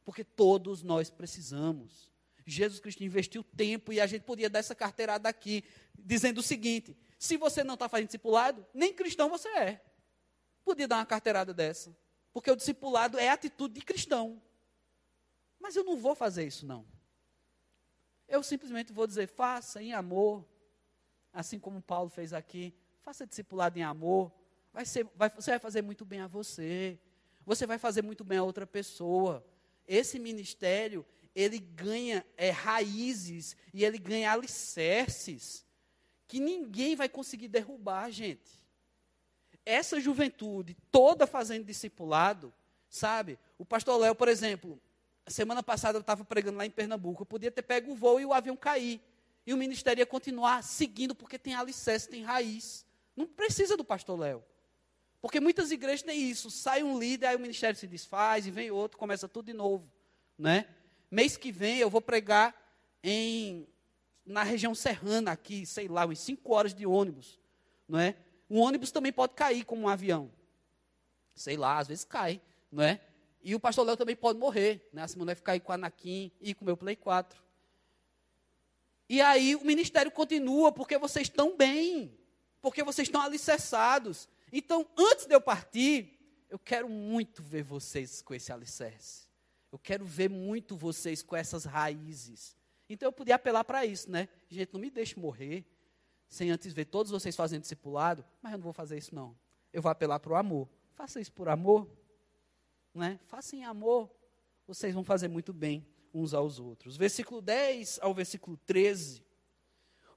[0.04, 2.10] Porque todos nós precisamos.
[2.46, 5.64] Jesus Cristo investiu tempo e a gente podia dar essa carteirada aqui,
[5.98, 9.84] dizendo o seguinte: se você não está fazendo discipulado, nem cristão você é.
[10.64, 11.96] Podia dar uma carteirada dessa.
[12.32, 14.40] Porque o discipulado é atitude de cristão.
[15.58, 16.86] Mas eu não vou fazer isso, não.
[18.28, 20.44] Eu simplesmente vou dizer, faça em amor.
[21.36, 22.72] Assim como Paulo fez aqui.
[23.02, 24.32] Faça discipulado em amor.
[24.72, 26.98] Vai ser, vai, você vai fazer muito bem a você.
[27.44, 29.46] Você vai fazer muito bem a outra pessoa.
[29.86, 35.62] Esse ministério, ele ganha é, raízes e ele ganha alicerces
[36.26, 38.64] que ninguém vai conseguir derrubar, gente.
[39.64, 42.52] essa juventude toda fazendo discipulado,
[42.88, 43.38] sabe?
[43.58, 44.80] O pastor Léo, por exemplo,
[45.26, 48.24] semana passada eu estava pregando lá em Pernambuco, eu podia ter pego o voo e
[48.24, 49.02] o avião cair.
[49.46, 52.84] E o ministério ia continuar seguindo, porque tem alicerce, tem raiz.
[53.14, 54.44] Não precisa do pastor Léo.
[55.20, 56.50] Porque muitas igrejas têm isso.
[56.50, 59.90] Sai um líder, aí o ministério se desfaz, e vem outro, começa tudo de novo.
[60.36, 60.66] Né?
[61.10, 62.54] Mês que vem eu vou pregar
[63.02, 63.66] em,
[64.24, 67.38] na região serrana aqui, sei lá, umas 5 horas de ônibus.
[67.88, 68.16] Não é?
[68.50, 70.30] Um ônibus também pode cair como um avião.
[71.34, 73.00] Sei lá, às vezes cai, não é?
[73.42, 75.02] E o pastor Léo também pode morrer, né?
[75.02, 77.45] A Simone vai ficar aí com o Anakim e com o meu Play 4.
[79.08, 82.18] E aí o ministério continua porque vocês estão bem,
[82.60, 84.28] porque vocês estão alicerçados.
[84.52, 89.26] Então, antes de eu partir, eu quero muito ver vocês com esse alicerce.
[89.70, 92.56] Eu quero ver muito vocês com essas raízes.
[92.88, 94.28] Então eu podia apelar para isso, né?
[94.48, 95.64] Gente, não me deixe morrer
[96.28, 99.36] sem antes ver todos vocês fazendo discipulado, mas eu não vou fazer isso não.
[99.72, 100.68] Eu vou apelar para o amor.
[100.94, 101.88] Faça isso por amor,
[102.94, 103.20] né?
[103.26, 104.10] Faça em amor,
[104.66, 105.86] vocês vão fazer muito bem
[106.16, 106.96] uns aos outros.
[106.96, 109.22] Versículo 10 ao versículo 13,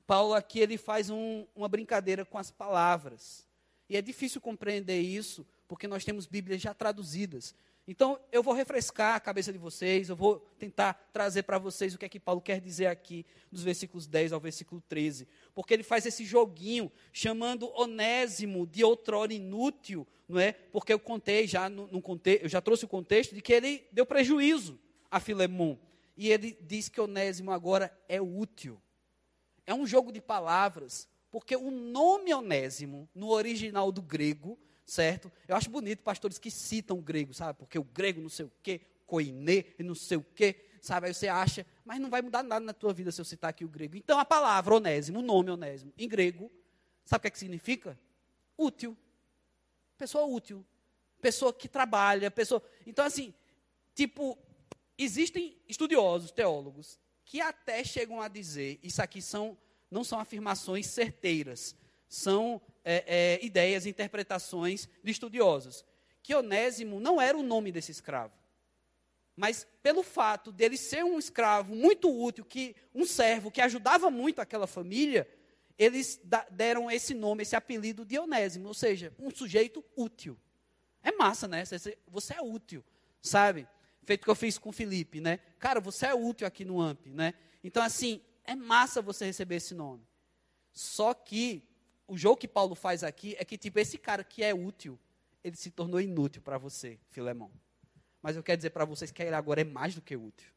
[0.08, 3.48] Paulo aqui ele faz um, uma brincadeira com as palavras.
[3.90, 7.54] E é difícil compreender isso, porque nós temos Bíblias já traduzidas.
[7.88, 11.98] Então, eu vou refrescar a cabeça de vocês, eu vou tentar trazer para vocês o
[11.98, 15.28] que é que Paulo quer dizer aqui, dos versículos 10 ao versículo 13.
[15.56, 20.52] Porque ele faz esse joguinho, chamando Onésimo de outrora inútil, não é?
[20.54, 22.04] Porque eu contei já, no, no
[22.42, 25.76] eu já trouxe o contexto de que ele deu prejuízo a Filemon.
[26.20, 28.78] E ele diz que Onésimo agora é útil.
[29.66, 35.32] É um jogo de palavras, porque o nome Onésimo, no original do grego, certo?
[35.48, 37.58] Eu acho bonito pastores que citam o grego, sabe?
[37.58, 41.08] Porque o grego não sei o quê, koine e não sei o quê, sabe?
[41.08, 43.64] Aí você acha, mas não vai mudar nada na tua vida se eu citar aqui
[43.64, 43.96] o grego.
[43.96, 46.52] Então a palavra onésimo, o nome onésimo, em grego,
[47.06, 47.98] sabe o que, é que significa?
[48.58, 48.98] Útil.
[49.98, 50.66] Pessoa útil.
[51.22, 52.62] Pessoa que trabalha, pessoa.
[52.86, 53.34] Então, assim,
[53.96, 54.38] tipo,
[55.04, 59.58] existem estudiosos, teólogos, que até chegam a dizer, isso aqui são,
[59.90, 61.76] não são afirmações certeiras,
[62.08, 65.86] são é, é, ideias, interpretações de estudiosos.
[66.22, 68.34] Que Onésimo não era o nome desse escravo.
[69.36, 74.42] Mas pelo fato dele ser um escravo muito útil, que um servo que ajudava muito
[74.42, 75.28] aquela família,
[75.78, 76.20] eles
[76.52, 80.38] deram esse nome, esse apelido de Onésimo, ou seja, um sujeito útil.
[81.02, 81.64] É massa, né?
[81.66, 82.84] Você é útil,
[83.22, 83.66] sabe?
[84.10, 85.38] Feito que eu fiz com o Felipe, né?
[85.60, 87.36] Cara, você é útil aqui no AMP, né?
[87.64, 90.04] Então, assim, é massa você receber esse nome.
[90.74, 91.62] Só que
[92.08, 94.98] o jogo que Paulo faz aqui é que, tipo, esse cara que é útil,
[95.44, 97.52] ele se tornou inútil para você, Filemão.
[98.20, 100.52] Mas eu quero dizer para vocês que ele agora é mais do que útil.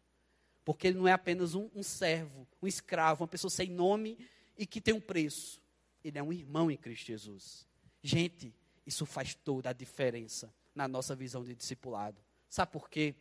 [0.65, 4.17] Porque ele não é apenas um, um servo, um escravo, uma pessoa sem nome
[4.57, 5.61] e que tem um preço.
[6.03, 7.69] Ele é um irmão em Cristo Jesus.
[8.03, 8.55] Gente,
[8.87, 12.19] isso faz toda a diferença na nossa visão de discipulado.
[12.49, 13.15] Sabe por quê?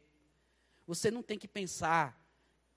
[0.88, 2.20] Você não tem que pensar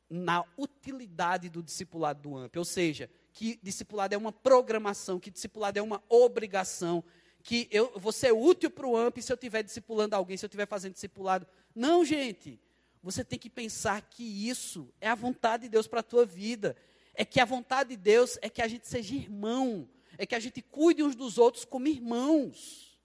[0.08, 2.56] na utilidade do discipulado do AMP.
[2.58, 7.02] Ou seja, que discipulado é uma programação, que discipulado é uma obrigação,
[7.42, 10.48] que eu vou ser útil para o AMP se eu estiver discipulando alguém, se eu
[10.48, 11.46] estiver fazendo discipulado.
[11.74, 12.60] Não, gente.
[13.02, 16.74] Você tem que pensar que isso é a vontade de Deus para a tua vida.
[17.12, 19.86] É que a vontade de Deus é que a gente seja irmão.
[20.16, 22.98] É que a gente cuide uns dos outros como irmãos.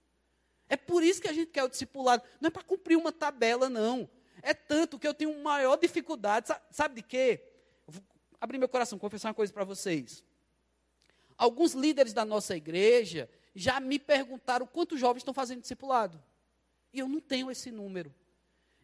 [0.70, 2.22] É por isso que a gente quer o discipulado.
[2.40, 4.08] Não é para cumprir uma tabela, não.
[4.42, 6.54] É tanto que eu tenho maior dificuldade.
[6.70, 7.40] Sabe de quê?
[8.40, 10.24] abrir meu coração, confessar uma coisa para vocês.
[11.36, 16.22] Alguns líderes da nossa igreja já me perguntaram quantos jovens estão fazendo discipulado.
[16.92, 18.14] E eu não tenho esse número.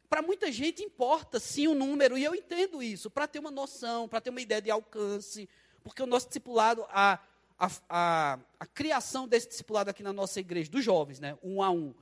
[0.08, 4.08] Para muita gente importa sim o número, e eu entendo isso, para ter uma noção,
[4.08, 5.48] para ter uma ideia de alcance,
[5.82, 7.18] porque o nosso discipulado, a,
[7.58, 11.70] a, a, a, criação desse discipulado aqui na nossa igreja, dos jovens, né, um a
[11.70, 11.92] um,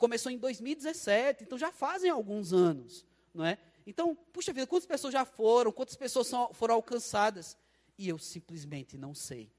[0.00, 3.58] começou em 2017, então já fazem alguns anos, não é?
[3.86, 7.54] Então, puxa vida, quantas pessoas já foram, quantas pessoas são, foram alcançadas?
[7.98, 9.52] E eu simplesmente não sei.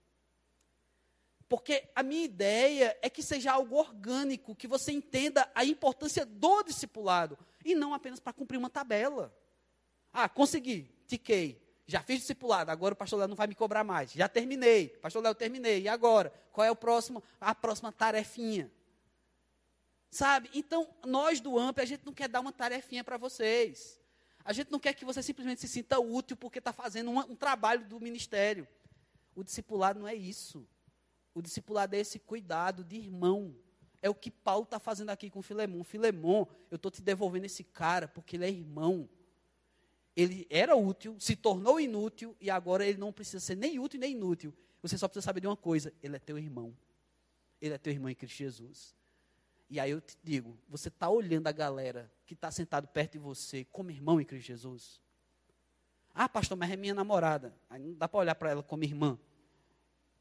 [1.48, 6.64] Porque a minha ideia é que seja algo orgânico, que você entenda a importância do
[6.64, 9.32] discipulado, e não apenas para cumprir uma tabela.
[10.12, 14.12] Ah, consegui, tiquei, já fiz discipulado, agora o pastor Léo não vai me cobrar mais.
[14.12, 15.84] Já terminei, pastor Léo, terminei.
[15.84, 16.34] E agora?
[16.52, 18.72] Qual é o próximo, a próxima tarefinha?
[20.12, 20.50] Sabe?
[20.54, 23.97] Então, nós do AMP, a gente não quer dar uma tarefinha para vocês.
[24.43, 27.36] A gente não quer que você simplesmente se sinta útil porque está fazendo um, um
[27.36, 28.67] trabalho do ministério.
[29.34, 30.67] O discipulado não é isso.
[31.34, 33.56] O discipulado é esse cuidado de irmão.
[34.02, 35.82] É o que Paulo está fazendo aqui com Filemão.
[35.82, 39.08] Filemão, eu estou te devolvendo esse cara porque ele é irmão.
[40.13, 44.12] Ele era útil, se tornou inútil e agora ele não precisa ser nem útil nem
[44.12, 44.54] inútil.
[44.82, 46.76] Você só precisa saber de uma coisa: ele é teu irmão.
[47.62, 48.93] ele é teu irmão em Cristo Jesus.
[49.72, 53.20] E aí eu te digo, você está olhando a galera que está sentado perto de
[53.20, 55.00] você como irmão em Cristo Jesus?
[56.14, 57.56] Ah, pastor, mas é minha namorada.
[57.70, 59.18] Aí não dá para olhar para ela como irmã.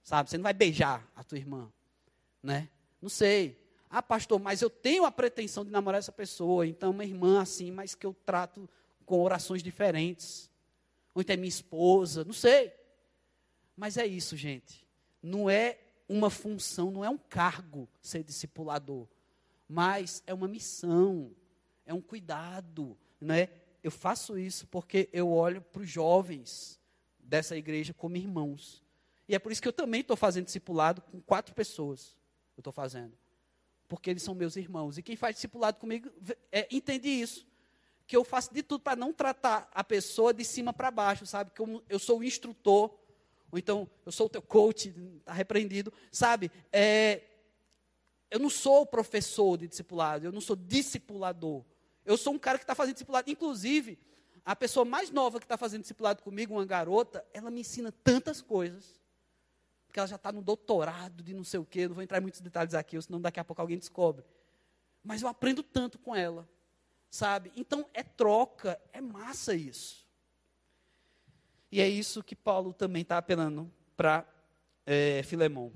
[0.04, 0.30] Sabe?
[0.30, 1.68] Você não vai beijar a tua irmã.
[2.40, 2.70] Né?
[3.02, 3.60] Não sei.
[3.90, 6.64] Ah, pastor, mas eu tenho a pretensão de namorar essa pessoa.
[6.64, 8.70] Então, uma irmã assim, mas que eu trato
[9.04, 10.48] com orações diferentes.
[11.12, 12.22] Ou então é minha esposa.
[12.22, 12.72] Não sei.
[13.76, 14.86] Mas é isso, gente.
[15.20, 15.76] Não é
[16.08, 19.08] uma função, não é um cargo ser discipulador.
[19.72, 21.30] Mas é uma missão.
[21.86, 22.98] É um cuidado.
[23.20, 23.48] Não é?
[23.82, 26.78] eu faço isso porque eu olho para os jovens
[27.18, 28.84] dessa igreja como irmãos.
[29.28, 32.16] E é por isso que eu também estou fazendo discipulado com quatro pessoas.
[32.56, 33.12] Eu estou fazendo.
[33.88, 34.98] Porque eles são meus irmãos.
[34.98, 36.10] E quem faz discipulado comigo
[36.50, 37.46] é, entende isso.
[38.06, 41.52] Que eu faço de tudo para não tratar a pessoa de cima para baixo, sabe?
[41.52, 42.92] Que eu, eu sou o instrutor,
[43.50, 46.50] ou então eu sou o teu coach, está repreendido, sabe?
[46.72, 47.22] É,
[48.30, 51.64] eu não sou professor de discipulado, eu não sou discipulador.
[52.04, 53.30] Eu sou um cara que está fazendo discipulado.
[53.30, 53.98] Inclusive,
[54.44, 58.40] a pessoa mais nova que está fazendo discipulado comigo, uma garota, ela me ensina tantas
[58.40, 59.00] coisas.
[59.86, 61.88] Porque ela já está no doutorado de não sei o quê.
[61.88, 64.24] Não vou entrar em muitos detalhes aqui, senão daqui a pouco alguém descobre.
[65.02, 66.48] Mas eu aprendo tanto com ela.
[67.10, 67.50] Sabe?
[67.56, 70.08] Então é troca, é massa isso.
[71.72, 74.24] E é isso que Paulo também está apelando para
[74.86, 75.72] é, Filemão.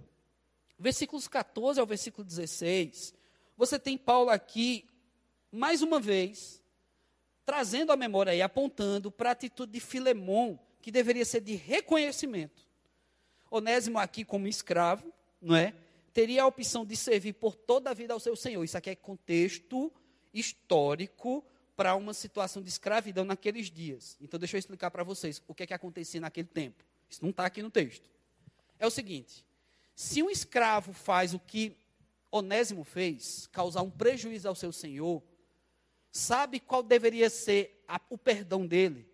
[0.78, 3.14] Versículos 14 ao versículo 16,
[3.56, 4.86] você tem Paulo aqui
[5.50, 6.62] mais uma vez,
[7.44, 12.66] trazendo a memória e apontando para a atitude de Filemon, que deveria ser de reconhecimento.
[13.50, 15.74] Onésimo aqui como escravo, não é?
[16.12, 18.64] Teria a opção de servir por toda a vida ao seu senhor.
[18.64, 19.92] Isso aqui é contexto
[20.32, 21.44] histórico
[21.76, 24.16] para uma situação de escravidão naqueles dias.
[24.20, 26.84] Então deixa eu explicar para vocês o que é que acontecia naquele tempo.
[27.08, 28.08] Isso não está aqui no texto.
[28.78, 29.44] É o seguinte:
[29.94, 31.76] se um escravo faz o que
[32.30, 35.22] Onésimo fez, causar um prejuízo ao seu senhor,
[36.16, 39.04] Sabe qual deveria ser a, o perdão dele?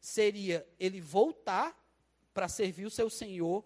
[0.00, 1.72] Seria ele voltar
[2.34, 3.64] para servir o seu Senhor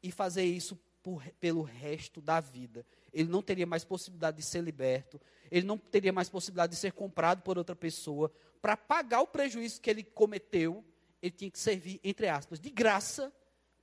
[0.00, 2.86] e fazer isso por, pelo resto da vida.
[3.12, 6.92] Ele não teria mais possibilidade de ser liberto, ele não teria mais possibilidade de ser
[6.92, 8.30] comprado por outra pessoa.
[8.62, 10.84] Para pagar o prejuízo que ele cometeu,
[11.20, 13.32] ele tinha que servir, entre aspas, de graça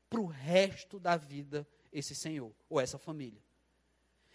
[0.10, 3.42] para o resto da vida esse Senhor, ou essa família.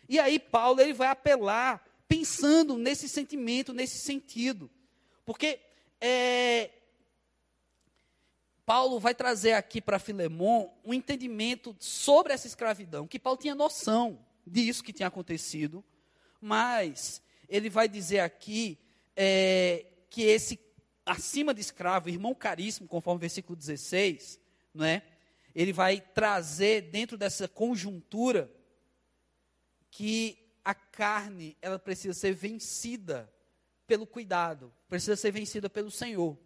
[0.08, 4.70] E aí Paulo ele vai apelar pensando nesse sentimento, nesse sentido.
[5.24, 5.58] Porque
[6.00, 6.70] é,
[8.64, 14.24] Paulo vai trazer aqui para Filemon um entendimento sobre essa escravidão, que Paulo tinha noção
[14.46, 15.84] disso que tinha acontecido,
[16.40, 18.78] mas ele vai dizer aqui
[19.16, 20.60] é, que esse
[21.04, 24.40] acima de escravo, irmão caríssimo, conforme o versículo 16,
[24.74, 25.02] não é?
[25.56, 28.52] Ele vai trazer dentro dessa conjuntura
[29.90, 33.32] que a carne, ela precisa ser vencida
[33.86, 36.36] pelo cuidado, precisa ser vencida pelo Senhor.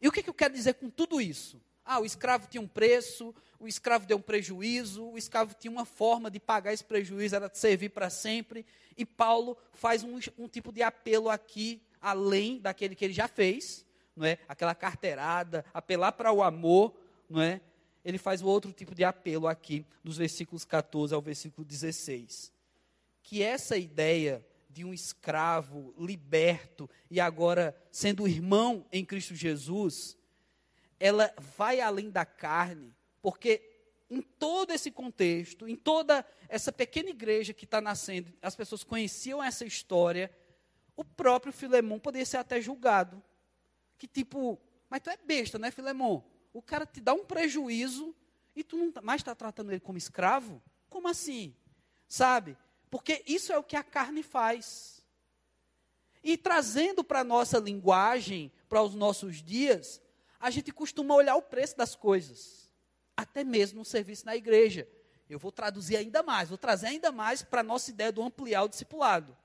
[0.00, 1.62] E o que, que eu quero dizer com tudo isso?
[1.84, 5.84] Ah, o escravo tinha um preço, o escravo deu um prejuízo, o escravo tinha uma
[5.84, 8.66] forma de pagar esse prejuízo, era servir para sempre.
[8.96, 13.86] E Paulo faz um, um, tipo de apelo aqui, além daquele que ele já fez,
[14.16, 14.38] não é?
[14.48, 16.92] Aquela carteirada, apelar para o amor,
[17.30, 17.60] não é?
[18.04, 22.52] Ele faz o outro tipo de apelo aqui, dos versículos 14 ao versículo 16
[23.22, 30.16] que essa ideia de um escravo liberto e agora sendo irmão em Cristo Jesus,
[30.98, 33.70] ela vai além da carne, porque
[34.10, 39.42] em todo esse contexto, em toda essa pequena igreja que está nascendo, as pessoas conheciam
[39.42, 40.30] essa história,
[40.96, 43.22] o próprio Filemão poderia ser até julgado.
[43.96, 44.60] Que tipo,
[44.90, 46.24] mas tu é besta, né, Filemão?
[46.52, 48.14] O cara te dá um prejuízo
[48.54, 50.62] e tu não tá, mais está tratando ele como escravo?
[50.88, 51.54] Como assim?
[52.06, 52.56] Sabe?
[52.90, 55.02] Porque isso é o que a carne faz.
[56.22, 60.00] E trazendo para a nossa linguagem, para os nossos dias,
[60.38, 62.70] a gente costuma olhar o preço das coisas.
[63.16, 64.86] Até mesmo no serviço na igreja.
[65.28, 68.64] Eu vou traduzir ainda mais, vou trazer ainda mais para a nossa ideia do ampliar
[68.64, 69.36] o discipulado.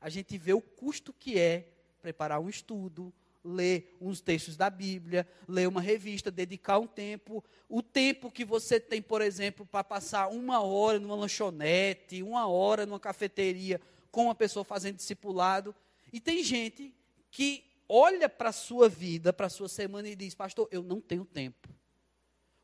[0.00, 1.68] A gente vê o custo que é
[2.00, 3.12] preparar um estudo,
[3.46, 7.44] ler uns textos da Bíblia, ler uma revista, dedicar um tempo.
[7.68, 12.84] O tempo que você tem, por exemplo, para passar uma hora numa lanchonete, uma hora
[12.84, 13.80] numa cafeteria
[14.10, 15.74] com uma pessoa fazendo discipulado.
[16.12, 16.94] E tem gente
[17.30, 21.00] que olha para a sua vida, para a sua semana e diz: Pastor, eu não
[21.00, 21.68] tenho tempo.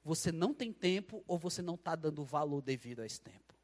[0.04, 3.54] Você não tem tempo ou você não está dando valor devido a esse tempo.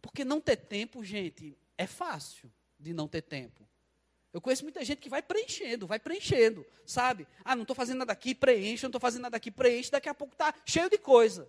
[0.00, 3.66] Porque não ter tempo, gente, é fácil de não ter tempo.
[4.32, 7.28] Eu conheço muita gente que vai preenchendo, vai preenchendo, sabe?
[7.44, 10.14] Ah, não estou fazendo nada aqui, preenche, não estou fazendo nada aqui, preenche, daqui a
[10.14, 11.48] pouco está cheio de coisa.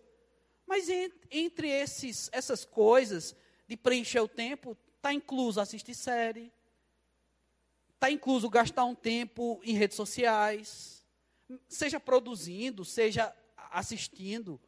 [0.67, 0.87] Mas
[1.31, 3.35] entre esses, essas coisas
[3.67, 6.51] de preencher o tempo, está incluso assistir série,
[7.93, 11.05] está incluso gastar um tempo em redes sociais,
[11.69, 13.33] seja produzindo, seja
[13.71, 14.59] assistindo,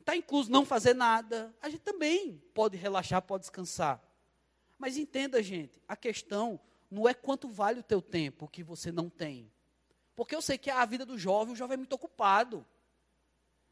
[0.00, 1.54] está incluso não fazer nada.
[1.62, 4.02] A gente também pode relaxar, pode descansar.
[4.76, 6.58] Mas entenda, gente, a questão
[6.90, 9.50] não é quanto vale o teu tempo que você não tem.
[10.16, 12.66] Porque eu sei que a vida do jovem, o jovem é muito ocupado.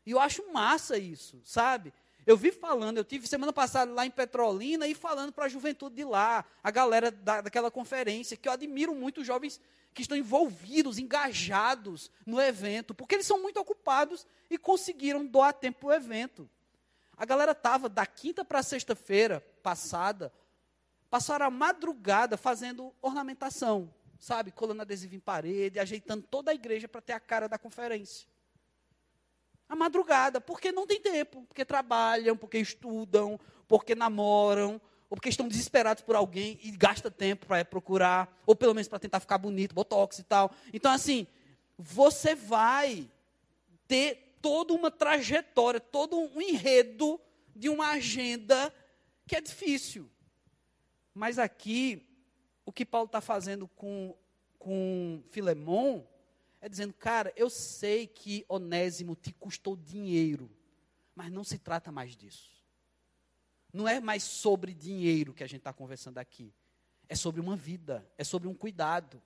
[0.07, 1.93] E eu acho massa isso, sabe?
[2.25, 5.97] Eu vi falando, eu tive semana passada lá em Petrolina e falando para a juventude
[5.97, 9.61] de lá, a galera da, daquela conferência, que eu admiro muito os jovens
[9.95, 15.81] que estão envolvidos, engajados no evento, porque eles são muito ocupados e conseguiram doar tempo
[15.81, 16.51] para o evento.
[17.17, 20.33] A galera estava da quinta para sexta-feira passada,
[21.11, 24.51] passaram a madrugada fazendo ornamentação, sabe?
[24.51, 28.29] Colando adesivo em parede, ajeitando toda a igreja para ter a cara da conferência
[29.69, 34.81] a madrugada, porque não tem tempo, porque trabalham, porque estudam, porque namoram,
[35.11, 38.99] ou porque estão desesperados por alguém e gasta tempo para procurar, ou pelo menos para
[38.99, 40.51] tentar ficar bonito, botox e tal.
[40.73, 41.27] Então, assim,
[41.77, 43.11] você vai
[43.87, 47.21] ter toda uma trajetória, todo um enredo
[47.55, 48.73] de uma agenda
[49.27, 50.11] que é difícil.
[51.19, 52.07] Mas aqui,
[52.65, 54.17] o que Paulo está fazendo com,
[54.57, 56.05] com Filemon
[56.61, 60.49] é dizendo, cara, eu sei que Onésimo te custou dinheiro,
[61.17, 62.63] mas não se trata mais disso.
[63.73, 66.55] Não é mais sobre dinheiro que a gente está conversando aqui.
[67.09, 69.21] É sobre uma vida, é sobre um cuidado.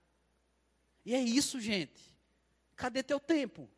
[1.05, 2.16] E é isso, gente.
[2.74, 3.68] Cadê teu tempo?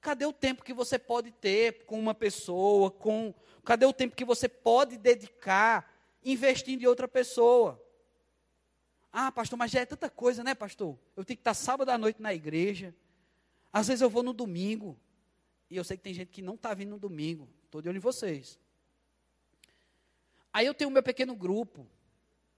[0.00, 2.92] Cadê o tempo que você pode ter com uma pessoa?
[2.92, 7.82] Com, cadê o tempo que você pode dedicar investindo em outra pessoa?
[9.12, 10.98] Ah, pastor, mas já é tanta coisa, né, pastor?
[11.16, 12.94] Eu tenho que estar sábado à noite na igreja.
[13.72, 14.98] Às vezes eu vou no domingo.
[15.70, 17.48] E eu sei que tem gente que não está vindo no domingo.
[17.64, 18.58] Estou de olho em vocês.
[20.52, 21.86] Aí eu tenho o meu pequeno grupo.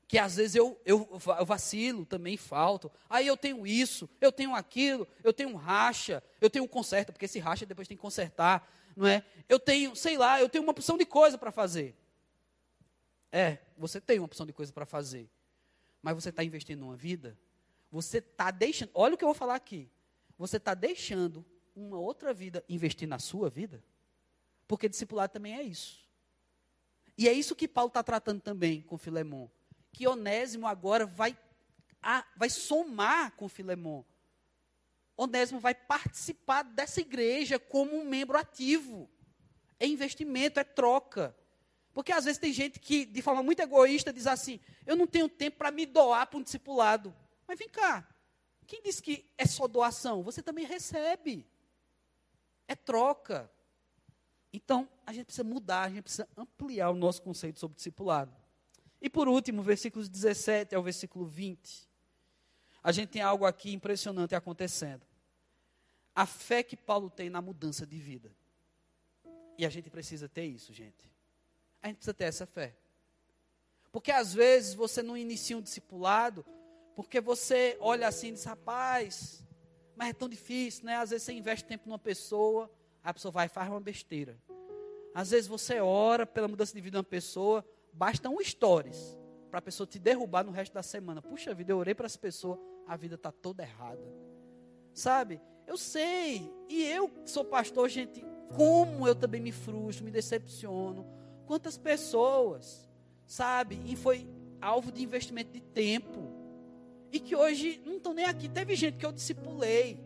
[0.07, 1.09] Que às vezes eu, eu,
[1.39, 2.91] eu vacilo, também falto.
[3.09, 7.27] Aí eu tenho isso, eu tenho aquilo, eu tenho racha, eu tenho um conserto, porque
[7.27, 9.25] esse racha depois tem que consertar, não é?
[9.49, 11.95] Eu tenho, sei lá, eu tenho uma opção de coisa para fazer.
[13.33, 15.31] É, você tem uma opção de coisa para fazer
[16.03, 17.39] mas você está investindo numa vida,
[17.91, 19.91] você está deixando, olha o que eu vou falar aqui,
[20.39, 23.83] você está deixando uma outra vida investir na sua vida,
[24.67, 26.09] porque discipulado também é isso.
[27.19, 29.49] E é isso que Paulo está tratando também com Filemon,
[29.93, 31.37] que Onésimo agora vai,
[32.01, 34.03] a, vai somar com Filemon.
[35.17, 39.11] Onésimo vai participar dessa igreja como um membro ativo.
[39.79, 41.37] É investimento, é troca.
[41.93, 45.29] Porque às vezes tem gente que, de forma muito egoísta, diz assim: eu não tenho
[45.29, 47.15] tempo para me doar para um discipulado.
[47.47, 48.07] Mas vem cá,
[48.67, 50.23] quem disse que é só doação?
[50.23, 51.47] Você também recebe.
[52.69, 53.51] É troca.
[54.53, 58.35] Então, a gente precisa mudar, a gente precisa ampliar o nosso conceito sobre discipulado.
[59.01, 61.89] E por último, versículos 17 ao versículo 20.
[62.83, 65.07] A gente tem algo aqui impressionante acontecendo.
[66.15, 68.35] A fé que Paulo tem na mudança de vida.
[69.59, 71.11] E a gente precisa ter isso, gente.
[71.83, 72.75] A gente precisa ter essa fé.
[73.93, 76.45] Porque às vezes você não inicia um discipulado,
[76.95, 79.45] porque você olha assim e diz, rapaz,
[79.97, 80.97] mas é tão difícil, né?
[80.97, 82.71] Às vezes você investe tempo numa pessoa,
[83.03, 84.39] a pessoa vai e faz uma besteira.
[85.15, 89.19] Às vezes você ora pela mudança de vida de uma pessoa, basta um stories
[89.51, 91.21] para a pessoa te derrubar no resto da semana.
[91.21, 94.03] Puxa vida, eu orei para essa pessoa, a vida está toda errada.
[94.95, 95.41] Sabe?
[95.67, 98.25] Eu sei, e eu sou pastor, gente,
[98.57, 101.20] como eu também me frustro, me decepciono
[101.51, 102.89] Quantas pessoas,
[103.27, 103.83] sabe?
[103.85, 104.25] E foi
[104.61, 106.31] alvo de investimento de tempo.
[107.11, 108.49] E que hoje não estão nem aqui.
[108.49, 110.01] Teve gente que eu discipulei.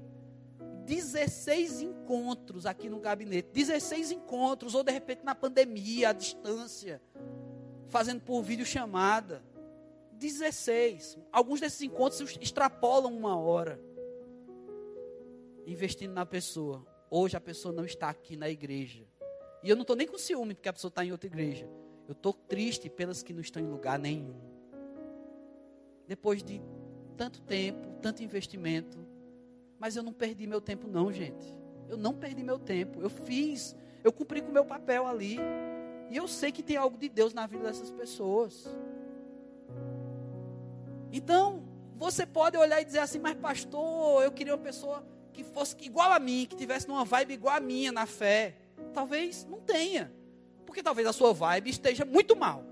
[0.87, 3.51] 16 encontros aqui no gabinete.
[3.53, 7.03] 16 encontros, ou de repente na pandemia, à distância,
[7.89, 9.45] fazendo por videochamada.
[10.13, 11.19] 16.
[11.31, 13.79] Alguns desses encontros extrapolam uma hora.
[15.67, 16.87] Investindo na pessoa.
[17.11, 19.07] Hoje a pessoa não está aqui na igreja.
[19.65, 21.67] E eu não estou nem com ciúme porque a pessoa está em outra igreja.
[22.07, 24.35] Eu estou triste pelas que não estão em lugar nenhum.
[26.07, 26.61] Depois de
[27.17, 28.99] tanto tempo, tanto investimento.
[29.79, 31.57] Mas eu não perdi meu tempo, não, gente.
[31.89, 33.01] Eu não perdi meu tempo.
[33.01, 35.39] Eu fiz, eu cumpri com o meu papel ali.
[36.11, 38.69] E eu sei que tem algo de Deus na vida dessas pessoas.
[41.11, 41.63] Então,
[41.97, 45.03] você pode olhar e dizer assim, mas pastor, eu queria uma pessoa
[45.33, 48.57] que fosse igual a mim, que tivesse uma vibe igual a minha na fé.
[48.95, 50.11] Talvez não tenha.
[50.65, 52.65] Porque talvez a sua vibe esteja muito mal.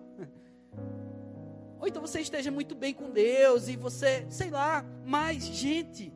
[1.78, 6.12] Ou então você esteja muito bem com Deus e você, sei lá, mas, gente,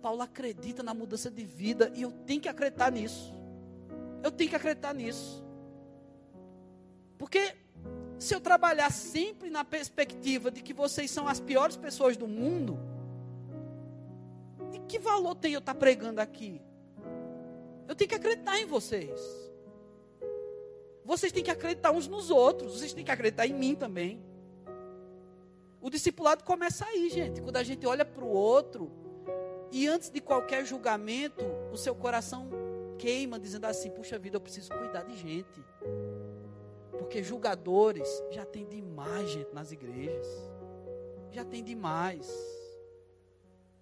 [0.00, 3.34] Paulo acredita na mudança de vida e eu tenho que acreditar nisso.
[4.22, 5.44] Eu tenho que acreditar nisso.
[7.18, 7.54] Porque
[8.18, 12.78] se eu trabalhar sempre na perspectiva de que vocês são as piores pessoas do mundo,
[14.70, 16.62] de que valor tem eu estar pregando aqui?
[17.90, 19.20] Eu tenho que acreditar em vocês.
[21.04, 24.22] Vocês têm que acreditar uns nos outros, vocês têm que acreditar em mim também.
[25.80, 28.92] O discipulado começa aí, gente, quando a gente olha para o outro
[29.72, 32.48] e antes de qualquer julgamento, o seu coração
[32.96, 35.60] queima, dizendo assim: puxa vida, eu preciso cuidar de gente.
[36.96, 40.28] Porque julgadores já tem demais, gente, nas igrejas.
[41.32, 42.32] Já tem demais.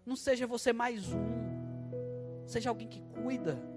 [0.07, 2.47] Não seja você mais um.
[2.47, 3.68] Seja alguém que cuida.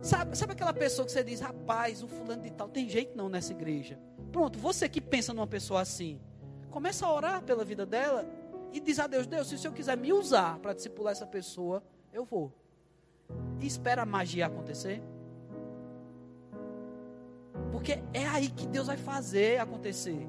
[0.00, 3.28] Sabe, sabe aquela pessoa que você diz, rapaz, o fulano de tal, tem jeito não
[3.28, 3.98] nessa igreja.
[4.30, 6.20] Pronto, você que pensa numa pessoa assim,
[6.70, 8.24] começa a orar pela vida dela
[8.72, 11.82] e diz a Deus, Deus, se o Senhor quiser me usar para discipular essa pessoa,
[12.12, 12.52] eu vou.
[13.60, 15.02] E espera a magia acontecer.
[17.72, 20.28] Porque é aí que Deus vai fazer acontecer.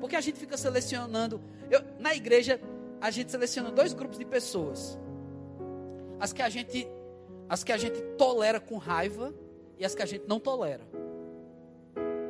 [0.00, 1.40] Porque a gente fica selecionando.
[1.70, 2.60] Eu, na igreja,
[3.00, 4.98] a gente seleciona dois grupos de pessoas.
[6.20, 6.86] As que a gente
[7.48, 9.34] as que a gente tolera com raiva
[9.78, 10.86] e as que a gente não tolera.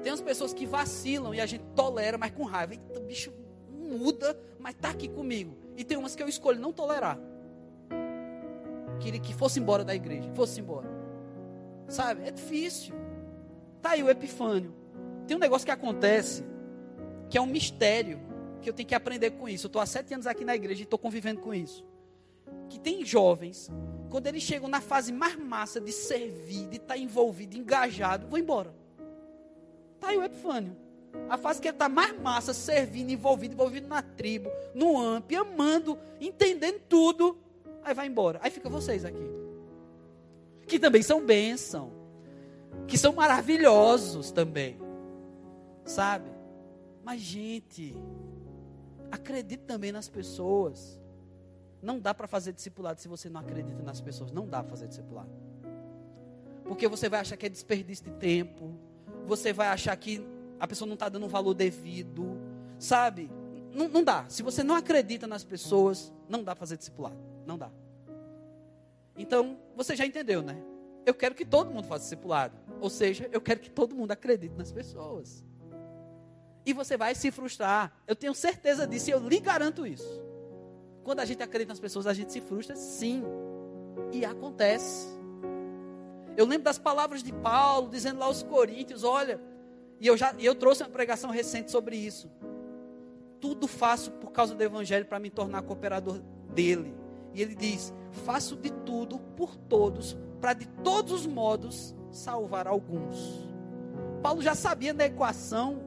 [0.03, 2.75] Tem as pessoas que vacilam e a gente tolera, mas com raiva.
[2.75, 3.33] Eita, bicho
[3.71, 5.57] muda, mas tá aqui comigo.
[5.77, 7.19] E tem umas que eu escolho não tolerar.
[9.01, 10.89] Queria que fosse embora da igreja, fosse embora.
[11.89, 12.27] Sabe?
[12.27, 12.95] É difícil.
[13.83, 14.75] Tá aí o epifânio.
[15.27, 16.45] Tem um negócio que acontece
[17.29, 18.21] que é um mistério
[18.62, 19.67] que eu tenho que aprender com isso.
[19.67, 21.85] Eu estou há sete anos aqui na igreja e estou convivendo com isso.
[22.69, 23.71] Que tem jovens,
[24.11, 28.39] quando eles chegam na fase mais massa de servir, de estar tá envolvido, engajado, vão
[28.39, 28.75] embora.
[29.95, 30.77] Está aí o Epifânio.
[31.29, 35.99] A fase que ele está mais massa, servindo, envolvido, envolvido na tribo, no AMP, amando,
[36.21, 37.39] entendendo tudo.
[37.83, 38.39] Aí vai embora.
[38.43, 39.27] Aí fica vocês aqui.
[40.67, 41.91] Que também são bênção.
[42.87, 44.79] Que são maravilhosos também.
[45.85, 46.31] Sabe?
[47.03, 47.97] Mas, gente,
[49.11, 51.01] acredite também nas pessoas.
[51.87, 54.32] Não dá para fazer discipulado se você não acredita nas pessoas.
[54.32, 55.30] Não dá para fazer discipulado.
[56.64, 58.76] Porque você vai achar que é desperdício de tempo.
[59.24, 60.20] Você vai achar que
[60.59, 62.41] a pessoa não está dando um valor devido.
[62.76, 63.30] Sabe?
[63.72, 64.28] Não, não dá.
[64.28, 67.16] Se você não acredita nas pessoas, não dá para fazer discipulado.
[67.47, 67.70] Não dá.
[69.16, 70.61] Então, você já entendeu, né?
[71.07, 72.59] Eu quero que todo mundo faça discipulado.
[72.80, 75.45] Ou seja, eu quero que todo mundo acredite nas pessoas.
[76.64, 77.93] E você vai se frustrar.
[78.09, 80.26] Eu tenho certeza disso e eu lhe garanto isso.
[81.07, 83.23] Quando a gente acredita nas pessoas, a gente se frustra, sim.
[84.11, 85.07] E acontece.
[86.37, 89.41] Eu lembro das palavras de Paulo, dizendo lá aos Coríntios: olha,
[90.01, 92.29] e eu já eu trouxe uma pregação recente sobre isso.
[93.41, 96.21] Tudo faço por causa do Evangelho para me tornar cooperador
[96.53, 96.93] dele.
[97.33, 103.49] E ele diz: faço de tudo por todos, para de todos os modos salvar alguns.
[104.25, 105.85] Paulo já sabia da equação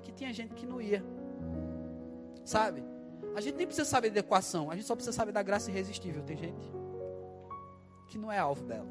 [0.00, 1.04] que tinha gente que não ia.
[2.44, 2.93] Sabe?
[3.34, 6.22] A gente nem precisa saber de equação, a gente só precisa saber da graça irresistível.
[6.22, 6.72] Tem gente
[8.08, 8.86] que não é alvo dela.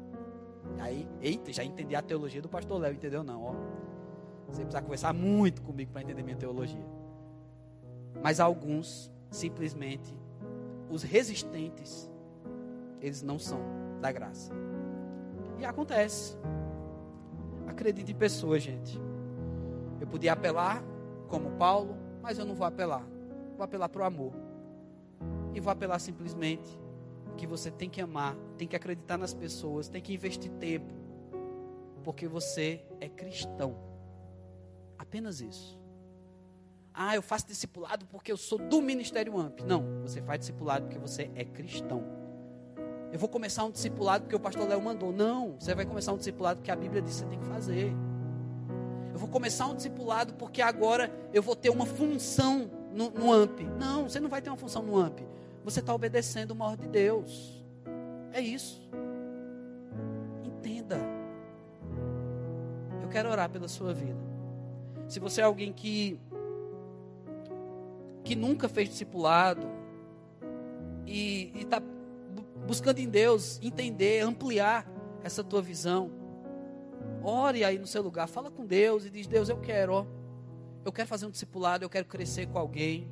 [0.78, 3.22] Aí, eita, já entendi a teologia do pastor Léo, entendeu?
[3.24, 3.54] Não, ó.
[4.48, 6.84] Você precisa conversar muito comigo para entender minha teologia.
[8.22, 10.14] Mas alguns, simplesmente,
[10.90, 12.10] os resistentes,
[13.00, 13.60] eles não são
[14.00, 14.52] da graça.
[15.58, 16.36] E acontece.
[17.66, 19.00] Acredite em pessoas, gente.
[20.00, 20.84] Eu podia apelar
[21.28, 23.13] como Paulo, mas eu não vou apelar
[23.56, 24.32] vou apelar para o amor.
[25.54, 26.78] E vou apelar simplesmente
[27.36, 30.92] que você tem que amar, tem que acreditar nas pessoas, tem que investir tempo.
[32.02, 33.76] Porque você é cristão.
[34.98, 35.78] Apenas isso.
[36.92, 39.62] Ah, eu faço discipulado porque eu sou do Ministério AMP.
[39.64, 42.04] Não, você faz discipulado porque você é cristão.
[43.12, 45.12] Eu vou começar um discipulado porque o pastor Léo mandou.
[45.12, 47.92] Não, você vai começar um discipulado porque a Bíblia diz que você tem que fazer.
[49.12, 53.62] Eu vou começar um discipulado porque agora eu vou ter uma função no, no AMP.
[53.78, 55.20] Não, você não vai ter uma função no AMP.
[55.64, 57.64] Você está obedecendo uma ordem de Deus.
[58.32, 58.88] É isso.
[60.44, 60.98] Entenda.
[63.02, 64.18] Eu quero orar pela sua vida.
[65.08, 66.18] Se você é alguém que
[68.22, 69.68] que nunca fez discipulado
[71.06, 71.82] e está
[72.66, 74.90] buscando em Deus entender, ampliar
[75.22, 76.10] essa tua visão,
[77.22, 80.23] ore aí no seu lugar, fala com Deus e diz: Deus, eu quero, ó
[80.84, 83.08] eu quero fazer um discipulado, eu quero crescer com alguém.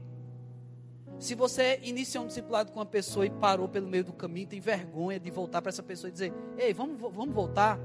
[1.19, 4.61] Se você iniciou um discipulado com uma pessoa e parou pelo meio do caminho, tem
[4.61, 7.79] vergonha de voltar para essa pessoa e dizer: Ei, vamos, vamos voltar,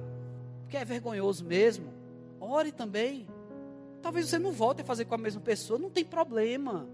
[0.62, 1.94] porque é vergonhoso mesmo.
[2.40, 3.28] Ore também.
[4.02, 6.88] Talvez você não volte a fazer com a mesma pessoa, não tem problema.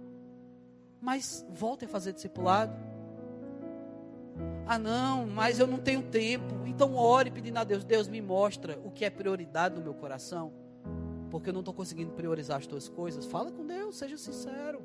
[1.02, 2.74] Mas volte a fazer discipulado.
[4.66, 6.66] Ah, não, mas eu não tenho tempo.
[6.66, 10.52] Então ore pedindo a Deus, Deus me mostra o que é prioridade no meu coração,
[11.34, 13.26] porque eu não estou conseguindo priorizar as tuas coisas.
[13.26, 14.84] Fala com Deus, seja sincero.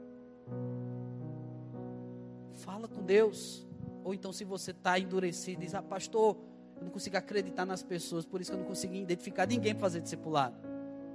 [2.55, 3.69] Fala com Deus.
[4.03, 6.39] Ou então, se você está endurecido, diz: Ah, pastor,
[6.79, 9.83] eu não consigo acreditar nas pessoas, por isso que eu não consigo identificar ninguém para
[9.83, 10.57] fazer discipulado.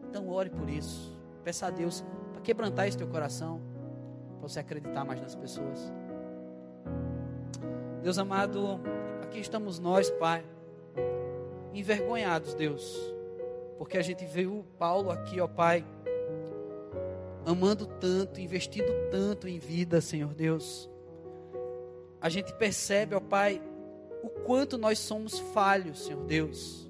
[0.07, 1.19] Então, ore por isso.
[1.43, 3.59] Peça a Deus para quebrantar esse teu coração,
[4.37, 5.91] para você acreditar mais nas pessoas.
[8.03, 8.79] Deus amado,
[9.23, 10.45] aqui estamos nós, Pai,
[11.73, 13.15] envergonhados, Deus,
[13.77, 15.85] porque a gente viu Paulo aqui, ó Pai,
[17.45, 20.89] amando tanto, investindo tanto em vida, Senhor Deus
[22.23, 23.61] a gente percebe, ó Pai,
[24.23, 26.89] o quanto nós somos falhos, Senhor Deus.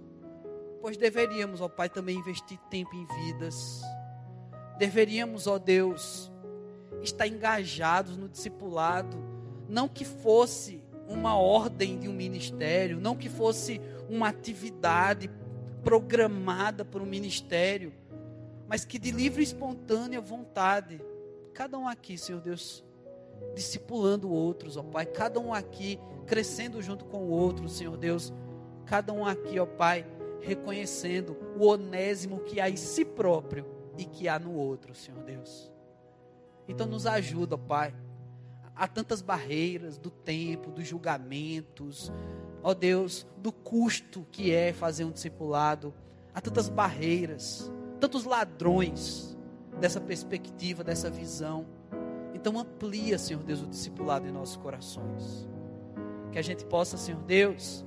[0.79, 3.81] Pois deveríamos, ó Pai, também investir tempo em vidas.
[4.77, 6.31] Deveríamos, ó Deus,
[7.01, 9.17] estar engajados no discipulado,
[9.67, 15.31] não que fosse uma ordem de um ministério, não que fosse uma atividade
[15.83, 17.93] programada por um ministério,
[18.67, 21.01] mas que de livre e espontânea vontade,
[21.53, 22.83] cada um aqui, Senhor Deus,
[23.53, 25.05] discipulando outros, ó Pai.
[25.05, 28.33] Cada um aqui crescendo junto com o outro, Senhor Deus.
[28.85, 30.05] Cada um aqui, ó Pai,
[30.41, 33.65] reconhecendo o onésimo que há em si próprio
[33.97, 35.71] e que há no outro, Senhor Deus.
[36.67, 37.93] Então nos ajuda, ó Pai.
[38.75, 42.11] Há tantas barreiras do tempo, dos julgamentos,
[42.63, 45.93] ó Deus, do custo que é fazer um discipulado.
[46.33, 49.37] Há tantas barreiras, tantos ladrões
[49.79, 51.65] dessa perspectiva, dessa visão.
[52.33, 55.47] Então amplia, Senhor Deus, o discipulado em nossos corações.
[56.31, 57.85] Que a gente possa, Senhor Deus,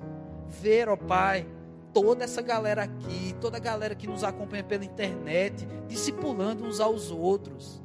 [0.49, 1.47] ver, ó Pai,
[1.93, 7.11] toda essa galera aqui, toda a galera que nos acompanha pela internet, discipulando uns aos
[7.11, 7.83] outros,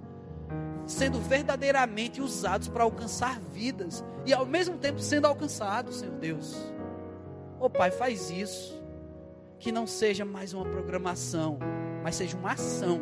[0.86, 6.56] sendo verdadeiramente usados para alcançar vidas e ao mesmo tempo sendo alcançados, Senhor Deus.
[7.62, 8.82] Ó Pai, faz isso.
[9.60, 11.60] Que não seja mais uma programação,
[12.04, 13.00] mas seja uma ação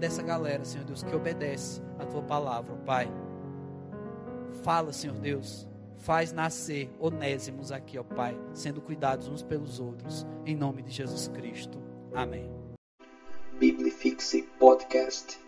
[0.00, 3.08] dessa galera, Senhor Deus, que obedece a tua palavra, Pai.
[4.64, 10.56] Fala, Senhor Deus, faz nascer onésimos aqui, ó Pai, sendo cuidados uns pelos outros, em
[10.56, 11.80] nome de Jesus Cristo.
[12.12, 12.50] Amém.
[13.60, 15.38] Biblifixe Podcast.